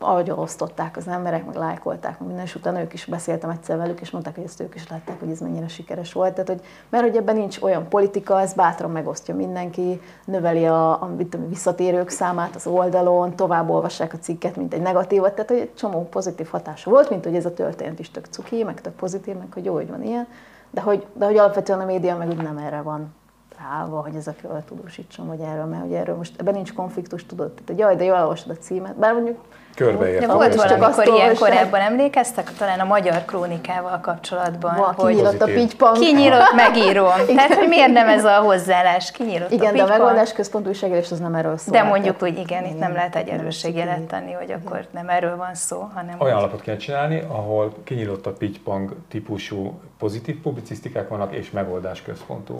[0.00, 3.76] ö, ahogy osztották az emberek, meg lájkolták, meg minden, és utána ők is beszéltem egyszer
[3.76, 6.32] velük, és mondták, hogy ezt ők is látták, hogy ez mennyire sikeres volt.
[6.32, 11.10] Tehát, hogy, mert hogy ebben nincs olyan politika, ez bátran megosztja mindenki, növeli a, a
[11.48, 16.08] visszatérők számát az oldalon, tovább olvassák a cikket, mint egy negatívat, tehát hogy egy csomó
[16.08, 19.52] pozitív hatása volt, mint hogy ez a történet is tök cuki, meg tök pozitív, meg
[19.52, 20.26] hogy jó, hogy van ilyen,
[20.70, 23.14] de hogy, de hogy alapvetően a média meg úgy nem erre van
[23.58, 27.68] ráva, hogy ezekről tudósítson, vagy erről, mert hogy erről most ebben nincs konfliktus, tudod, tehát
[27.68, 29.38] hogy jaj, de jól olvasod a címet, bár mondjuk
[29.74, 30.20] Körbeért.
[30.20, 31.38] De Ja, volt valamikor ilyen olvassák.
[31.38, 32.52] korábban, emlékeztek?
[32.58, 35.96] Talán a magyar krónikával kapcsolatban, van, hogy kinyílott a pitypang.
[35.98, 37.10] kinyílott, megírom.
[37.36, 39.98] Tehát, hogy miért nem ez a hozzáállás, kinyílott Igen, a de a pitypang.
[40.00, 41.72] megoldás központú újságírás az nem erről szól.
[41.72, 45.90] De mondjuk, hogy igen, itt nem lehet egyenlőségjelet tenni, hogy akkor nem erről van szó,
[45.94, 51.50] hanem Olyan hogy- alapot kell csinálni, ahol kinyílott a pitpang típusú pozitív publicisztikák vannak, és
[51.50, 52.58] megoldás központú.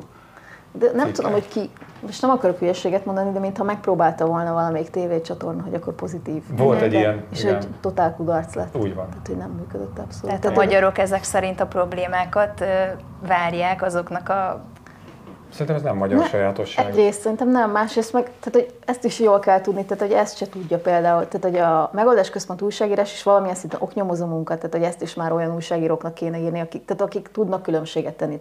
[0.73, 1.13] De nem cikkek.
[1.13, 5.75] tudom, hogy ki, most nem akarok hülyeséget mondani, de mintha megpróbálta volna valamelyik tévécsatorna, hogy
[5.75, 6.43] akkor pozitív.
[6.57, 7.55] Volt egy ilyen, És igen.
[7.55, 8.77] hogy totál kudarc lett.
[8.77, 9.09] Úgy van.
[9.09, 10.41] Tehát, hogy nem működött abszolút.
[10.41, 12.65] Tehát a magyarok ezek szerint a problémákat ö,
[13.27, 14.65] várják azoknak a
[15.51, 16.87] Szerintem ez nem magyar Ne, sajátosság.
[16.87, 20.37] Egyrészt szerintem nem, másrészt meg, tehát, hogy ezt is jól kell tudni, tehát hogy ezt
[20.37, 24.73] se tudja például, tehát hogy a megoldás központ újságírás is valamilyen szinten oknyomozó munka, tehát
[24.73, 28.41] hogy ezt is már olyan újságíróknak kéne írni, akik, tehát akik tudnak különbséget tenni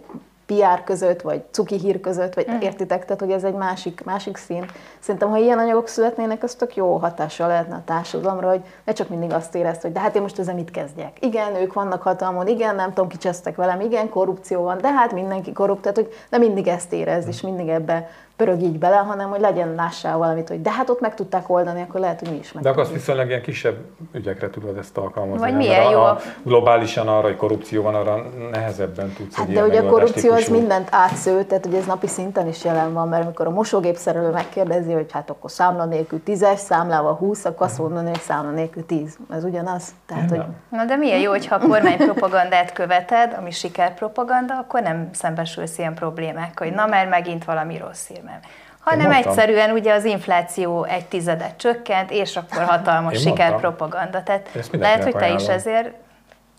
[0.54, 2.60] PR között, vagy cuki hír között, vagy mm.
[2.60, 4.64] értitek, tehát hogy ez egy másik, másik szín.
[4.98, 9.08] Szerintem, ha ilyen anyagok születnének, az tök jó hatással lehetne a társadalomra, hogy ne csak
[9.08, 11.16] mindig azt érezt, hogy de hát én most ezzel mit kezdjek.
[11.20, 15.52] Igen, ők vannak hatalmon, igen, nem tudom, kicsesztek velem, igen, korrupció van, de hát mindenki
[15.52, 18.08] korrupt, tehát hogy nem mindig ezt érez, és mindig ebbe
[18.44, 21.82] pörög így bele, hanem hogy legyen lássál valamit, hogy de hát ott meg tudták oldani,
[21.82, 22.62] akkor lehet, hogy mi is meg.
[22.62, 23.76] De akkor azt viszonylag ilyen kisebb
[24.12, 25.38] ügyekre tudod ezt alkalmazni.
[25.38, 29.64] Vagy milyen jó a, globálisan arra, hogy korrupció van, arra nehezebben tudsz Hát egy de
[29.64, 33.24] ugye a korrupció az mindent átsző, tehát ugye ez napi szinten is jelen van, mert
[33.24, 38.08] amikor a mosógépszerelő megkérdezi, hogy hát akkor számla nélkül 10-es, számlával 20, akkor azt mondani,
[38.08, 39.18] hogy számla nélkül 10.
[39.30, 39.84] Ez ugyanaz.
[40.06, 40.56] Tehát, hogy Nem.
[40.68, 46.66] Na de milyen jó, hogyha a kormánypropagandát követed, ami sikerpropaganda, akkor nem szembesülsz ilyen problémákkal,
[46.66, 48.44] hogy na mert megint valami rossz hír, mert
[48.80, 54.22] hanem egyszerűen ugye az infláció egy tizedet csökkent, és akkor hatalmas Én sikerpropaganda.
[54.22, 55.50] Tehát lehet, hogy te is ajánlom.
[55.50, 55.90] ezért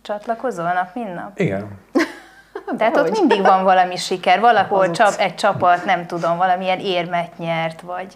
[0.02, 1.40] csatlakozol nap, mint nap.
[1.40, 1.68] Igen.
[2.78, 7.82] Tehát ott mindig van valami siker, valahol csap, egy csapat, nem tudom, valamilyen érmet nyert,
[7.82, 8.16] vagy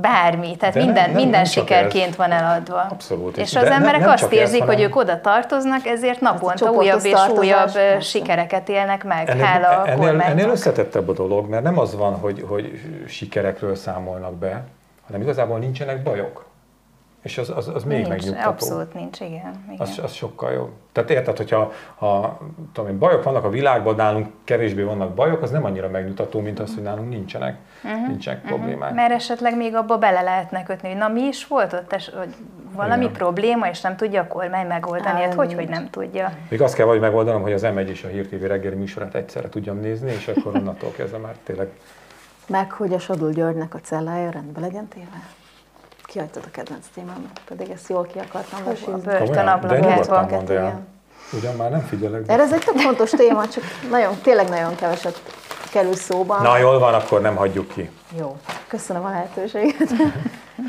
[0.00, 0.56] bármi.
[0.56, 2.16] Tehát De nem- minden, nem- minden nem sikerként ez.
[2.16, 2.86] van eladva.
[2.90, 3.36] Abszolút.
[3.36, 5.86] És És az de nem- emberek nem azt csak ez, érzik, hogy ők oda tartoznak,
[5.86, 8.00] ezért naponta újabb és újabb ö, persze.
[8.00, 12.14] sikereket élnek meg, Ennél, hála a ennél, ennél összetettebb a dolog, mert nem az van,
[12.14, 14.62] hogy, hogy sikerekről számolnak be,
[15.06, 16.45] hanem igazából nincsenek bajok.
[17.26, 18.48] És az, az, az még Nincs, megnyugtató.
[18.48, 19.64] abszolút nincs, igen.
[19.66, 19.76] igen.
[19.78, 20.70] Az, az sokkal jobb.
[20.92, 22.38] Tehát érted, hogyha ha,
[22.72, 26.58] tudom én, bajok vannak a világban, nálunk kevésbé vannak bajok, az nem annyira megnyugtató, mint
[26.58, 28.56] az, hogy nálunk nincsenek, uh-huh, nincsenek uh-huh.
[28.56, 28.94] problémák.
[28.94, 32.34] Mert esetleg még abba bele lehetne kötni, hogy na mi is volt ott, es- hogy
[32.72, 33.14] valami Igen.
[33.14, 35.22] probléma, és nem tudja a kormány megoldani.
[35.22, 36.32] Hát hogy, hogy nem tudja?
[36.48, 39.48] Még azt kell vagy megoldanom, hogy az M1 és a Hír TV reggeli műsorát egyszerre
[39.48, 41.68] tudjam nézni, és akkor onnantól kezdve már tényleg
[42.48, 45.22] meg, hogy a Sadul Györgynek a cellája rendbe legyen téve.
[46.06, 49.20] Kihagytad a kedvenc témám, pedig ezt jól ki akartam A mondd el.
[50.66, 50.86] igen.
[51.32, 52.22] Ugyan már nem figyelek.
[52.22, 55.22] de- Erre ez egy tök fontos téma, csak nagyon, tényleg nagyon keveset
[55.72, 56.40] kerül szóba.
[56.42, 57.90] Na jól van, akkor nem hagyjuk ki.
[58.18, 58.36] Jó,
[58.68, 59.88] köszönöm a lehetőséget.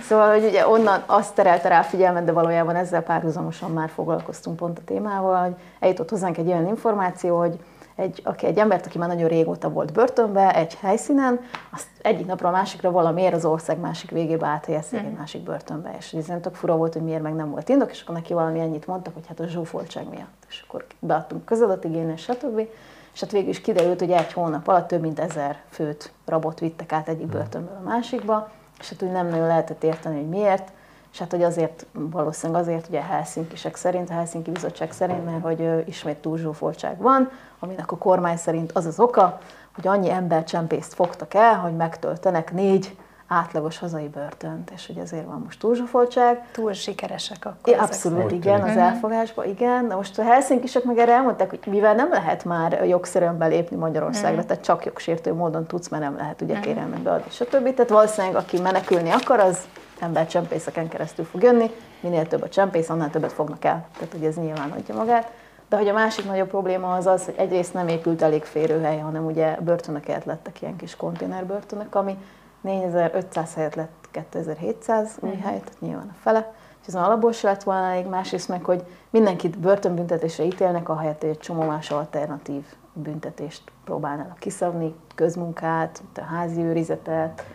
[0.07, 4.55] Szóval, hogy ugye onnan azt terelte rá a figyelmet, de valójában ezzel párhuzamosan már foglalkoztunk
[4.57, 7.59] pont a témával, hogy eljutott hozzánk egy olyan információ, hogy
[7.97, 11.39] egy, aki, egy embert, aki már nagyon régóta volt börtönbe, egy helyszínen,
[11.69, 15.95] azt egyik napról a másikra valamiért az ország másik végébe áthelyezték egy másik börtönbe.
[15.97, 18.33] És ez nem tök fura volt, hogy miért meg nem volt indok, és akkor neki
[18.33, 20.45] valami ennyit mondtak, hogy hát a zsúfoltság miatt.
[20.49, 22.67] És akkor beadtunk közadatigényes, stb.
[23.13, 26.91] És hát végül is kiderült, hogy egy hónap alatt több mint ezer főt, rabot vittek
[26.91, 30.71] át egyik börtönből a másikba, és hát úgy nem nagyon lehetett érteni, hogy miért.
[31.11, 35.41] És hát, hogy azért, valószínűleg azért, ugye a Helsinkisek szerint, a Helsinki Bizottság szerint, mert
[35.41, 37.29] hogy ismét túlzsúfoltság van,
[37.59, 39.39] aminek a kormány szerint az az oka,
[39.75, 42.95] hogy annyi embercsempészt fogtak el, hogy megtöltenek négy
[43.27, 46.51] átlagos hazai börtönt, és hogy ezért van most túlzsúfoltság.
[46.51, 49.87] Túl sikeresek akkor É, ezek abszolút, igen, az elfogásban, igen.
[49.87, 54.45] De most a helsinkisek meg erre elmondták, hogy mivel nem lehet már jogszerűen belépni Magyarországra,
[54.45, 57.73] tehát csak jogsértő módon tudsz, mert nem lehet ugye kérelmet beadni, stb.
[57.73, 59.59] Tehát valószínűleg, aki menekülni akar, az
[59.99, 63.85] embercsempészeken keresztül fog jönni, minél több a csempész, annál többet fognak el.
[63.93, 65.31] Tehát, hogy ez nyilván adja magát.
[65.69, 69.25] De hogy a másik nagyobb probléma az az, hogy egyrészt nem épült elég férőhely, hanem
[69.25, 72.17] ugye börtönök lettek ilyen kis konténerbörtönök, ami
[72.61, 76.53] 4500 helyett lett 2700 új hely, tehát nyilván a fele.
[76.81, 81.21] És ez már alapból se lett volna elég, másrészt meg, hogy mindenkit börtönbüntetésre ítélnek, ahelyett
[81.21, 82.63] hogy egy csomó más alternatív
[82.93, 87.45] büntetést próbálnának kiszabni, közmunkát, a házi őrizetet,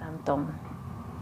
[0.00, 0.60] nem tudom,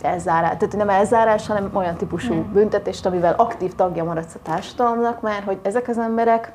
[0.03, 2.53] elzárás, tehát nem elzárás, hanem olyan típusú Hmm.
[2.53, 6.53] büntetést, amivel aktív tagja maradsz a társadalomnak, mert hogy ezek az emberek,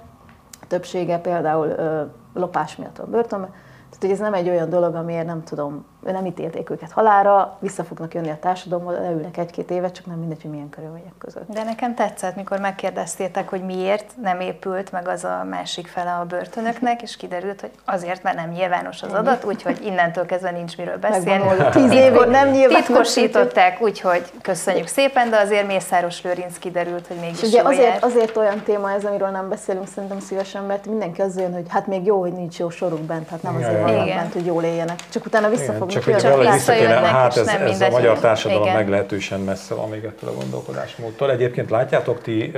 [0.68, 2.02] többsége például ö,
[2.34, 6.26] lopás miatt van börtönben, tehát hogy ez nem egy olyan dolog, amiért nem tudom, nem
[6.26, 10.52] ítélték őket halára, vissza fognak jönni a társadalomba, leülnek egy-két évet, csak nem mindegy, hogy
[10.52, 11.50] milyen körülmények között.
[11.50, 16.26] De nekem tetszett, mikor megkérdeztétek, hogy miért nem épült meg az a másik fele a
[16.26, 20.98] börtönöknek, és kiderült, hogy azért, mert nem nyilvános az adat, úgyhogy innentől kezdve nincs miről
[20.98, 21.70] beszélni.
[21.72, 22.86] Tíz évig nem nyilvános.
[22.86, 27.98] Titkosították, úgyhogy köszönjük szépen, de azért Mészáros Lőrinc kiderült, hogy mégis És ugye azért, jár.
[28.02, 31.88] azért olyan téma ez, amiről nem beszélünk szerintem szívesen, mert mindenki az jön, hogy hát
[31.88, 34.06] még jó, hogy nincs jó soruk bent, hát nem azért Igen.
[34.06, 35.00] bent, hogy jól éljenek.
[35.10, 36.24] Csak utána vissza csak hogy jönni.
[36.24, 38.76] valahogy Csak vissza kéne, visszajönnek, hát ez, ez a magyar társadalom igen.
[38.76, 41.32] meglehetősen messze van még ettől a gondolkodásmódtól.
[41.32, 42.52] Egyébként látjátok, ti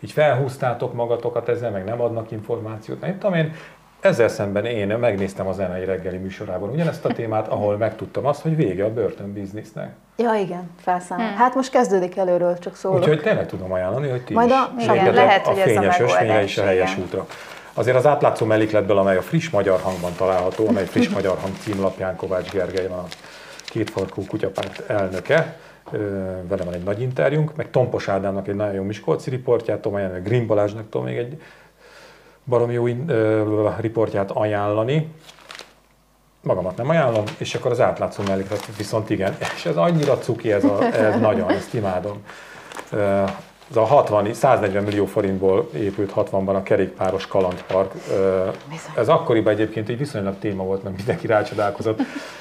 [0.00, 3.00] így felhúztátok magatokat ezzel, meg nem adnak információt.
[3.00, 3.54] Nem tudom én,
[4.00, 8.56] ezzel szemben én megnéztem az M1 reggeli műsorában ugyanezt a témát, ahol megtudtam azt, hogy
[8.56, 9.90] vége a börtönbiznisznek.
[10.16, 11.26] Ja, igen, felszámol.
[11.36, 12.98] Hát most kezdődik előről, csak szólok.
[12.98, 15.64] Úgyhogy tényleg tudom ajánlani, hogy ti Majd is a- igen, lépjetek lehet, a hogy ez
[15.66, 17.04] a fényes ösvényre és a helyes igen.
[17.04, 17.26] útra.
[17.74, 22.16] Azért az átlátszó mellékletből, amely a friss magyar hangban található, amely friss magyar hang címlapján
[22.16, 23.06] Kovács Gergely van a
[23.64, 25.56] kétfarkú kutyapárt elnöke,
[26.48, 30.46] vele van egy nagy interjúnk, meg Tompos Ádámnak egy nagyon jó Miskolci riportját, meg Green
[30.46, 31.42] Balázsnak még egy
[32.44, 32.86] baromi jó
[33.80, 35.14] riportját ajánlani.
[36.42, 39.36] Magamat nem ajánlom, és akkor az átlátszó melléklet viszont igen.
[39.56, 42.24] És ez annyira cuki, ez, a, ez nagyon, ezt imádom
[43.72, 47.92] ez a 60, 140 millió forintból épült 60-ban a kerékpáros kalandpark.
[48.96, 52.00] Ez akkoriban egyébként egy viszonylag téma volt, mert mindenki rácsodálkozott.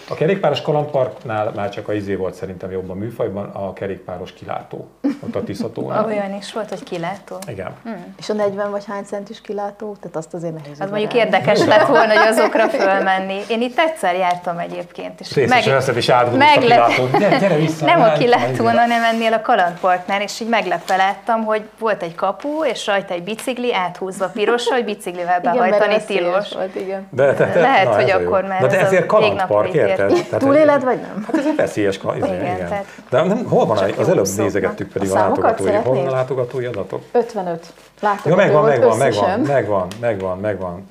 [0.10, 4.88] A kerékpáros kalandparknál már csak a izé volt szerintem jobban műfajban, a kerékpáros kilátó,
[5.20, 6.06] ott a Tiszatónál.
[6.12, 7.38] Olyan is volt, hogy kilátó?
[7.48, 7.72] Igen.
[7.84, 8.16] Hmm.
[8.18, 9.96] És a 40 vagy hány centis kilátó?
[10.00, 10.80] Tehát azt azért nehéz.
[10.80, 13.40] Az mondjuk érdekes lett volna, hogy azokra fölmenni.
[13.48, 15.20] Én itt egyszer jártam egyébként.
[15.20, 15.66] És meg,
[15.96, 16.06] is
[16.38, 16.88] meglep...
[16.88, 17.86] a Gyere, gyere vissza.
[17.86, 20.96] Nem a kilátón, hanem ennél a kalandparknál, és így meglepve
[21.26, 26.54] láttam, hogy volt egy kapu, és rajta egy bicikli áthúzva pirosra, hogy biciklivel behajtani tilos.
[26.54, 27.08] Volt, igen.
[27.10, 30.28] De, de, de, Lehet, na, hogy akkor már Na, de ezért kalandpark, érted?
[30.38, 31.24] Túléled, vagy nem?
[31.26, 32.56] Hát ez egy veszélyes kalandpark, igen.
[32.56, 32.68] igen.
[32.68, 36.12] Tehát de nem, hol van, az előbb nézegettük pedig a, a látogatói, hol van a
[36.12, 37.02] látogatói adatok?
[37.12, 37.66] 55
[38.02, 40.90] látogató ja, megvan, megvan, megvan, megvan, megvan, megvan.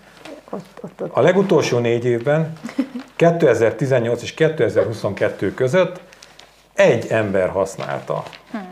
[0.50, 1.16] Ott, ott, ott.
[1.16, 2.52] A legutolsó négy évben,
[3.16, 6.00] 2018 és 2022 között
[6.74, 8.22] egy ember használta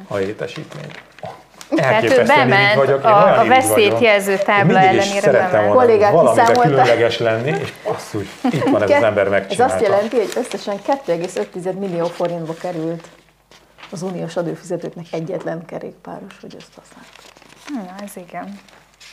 [0.08, 1.07] a létesítményt.
[1.76, 5.52] Tehát ő bement vagyok, a, a veszélyt jelző tábla ellenére bement.
[5.52, 9.74] volna Kollégák valamiben különleges lenni, és basszus, itt van ez az ember megcsinálta.
[9.74, 13.08] Ez azt jelenti, hogy összesen 2,5 millió forintba került
[13.90, 17.88] az uniós adófizetőknek egyetlen kerékpáros, hogy ezt használta.
[17.88, 18.58] Na, ez igen.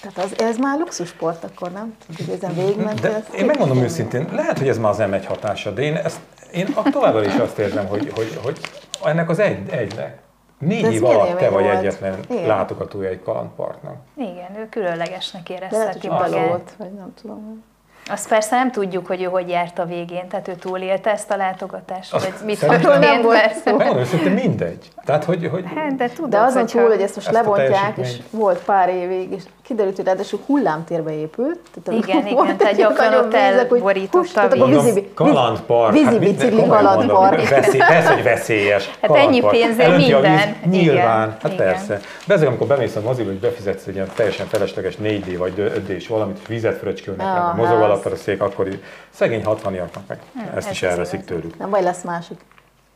[0.01, 1.95] Tehát az, ez már luxusport akkor, nem?
[2.18, 2.99] Hogy ezen végigment.
[2.99, 6.20] De én megmondom őszintén, lehet, hogy ez már az M1 hatása, de én, ezt,
[6.51, 8.60] én továbbra is azt érzem, hogy, hogy, hogy
[9.03, 10.24] ennek az egy, egynek
[10.66, 11.78] Négy év alatt te vagy volt.
[11.78, 12.47] egyetlen Igen.
[12.47, 13.95] látogatója egy kalandparknak.
[14.18, 16.76] Igen, ő különlegesnek érezheti magát.
[16.78, 17.63] vagy nem tudom.
[18.09, 21.36] Azt persze nem tudjuk, hogy ő hogy járt a végén, tehát ő túlélte ezt a
[21.36, 23.76] látogatást, Azt vagy mit történt, nem volt szó.
[23.76, 24.88] Megmondom, hogy mindegy.
[25.05, 25.66] Tehát, hogy, hogy...
[25.76, 29.32] Hát, de, tudod, de azon túl, hogy ezt most ezt lebontják, és volt pár évig,
[29.32, 31.59] és kiderült, hogy ráadásul hullámtérbe épült.
[31.84, 34.99] Tehát igen, igen, tehát gyakran ott elborította a víz.
[35.13, 35.93] Kalandpark.
[35.93, 37.49] Vízi hát bicikli kalandpark.
[37.49, 38.89] Persze, hogy veszélyes.
[39.01, 40.55] Hát ennyi pénzért minden.
[40.70, 41.99] Nyilván, hát persze.
[42.26, 46.07] De ezért, amikor bemész a moziba, hogy befizetsz egy ilyen teljesen felesleges 4D vagy 5D-s
[46.07, 48.68] valamit, vizet fröcskölnek, mozog alatt a szék, akkor
[49.09, 50.20] szegény 60-iaknak meg
[50.55, 51.57] ezt is elveszik tőlük.
[51.57, 52.38] Nem baj, lesz másik.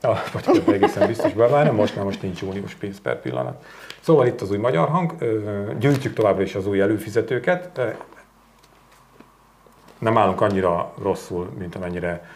[0.02, 3.64] Ah, vagy egészen biztos, bár nem most, nem most nincs uniós pénz per pillanat.
[4.10, 5.16] Szóval itt az új magyar hang,
[5.80, 7.82] gyűjtjük továbbra is az új előfizetőket,
[9.98, 12.30] nem állunk annyira rosszul, mint amennyire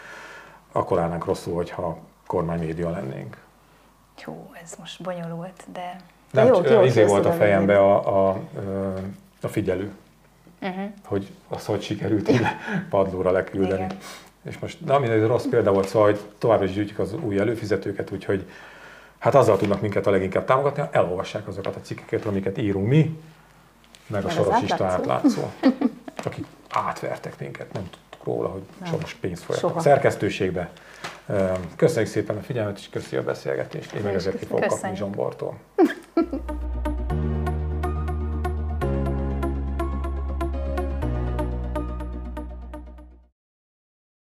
[0.72, 3.36] akkor állnánk rosszul, hogyha kormánymédia lennénk.
[4.26, 5.96] Jó, ez most bonyolult, de...
[6.30, 8.40] Nem, jó, jó, izé volt a fejembe a, a,
[9.42, 9.90] a figyelő,
[10.62, 10.84] uh-huh.
[11.04, 12.56] hogy az hogy sikerült ide
[12.90, 13.84] padlóra leküldeni.
[13.84, 13.96] Igen.
[14.42, 17.38] És most, de ami egy rossz példa volt, szóval, hogy továbbra is gyűjtjük az új
[17.38, 18.46] előfizetőket, úgyhogy
[19.24, 23.20] hát azzal tudnak minket a leginkább támogatni, ha elolvassák azokat a cikkeket, amiket írunk mi,
[24.06, 25.50] meg a Soros István átlátszó,
[26.24, 28.90] akik átvertek minket, nem tudtuk róla, hogy nem.
[28.90, 30.70] Soros pénzt folytak a szerkesztőségbe.
[31.76, 33.92] Köszönjük szépen a figyelmet, és köszi a beszélgetést.
[33.92, 35.56] Én meg ezért ki fogok kapni Zsombortól.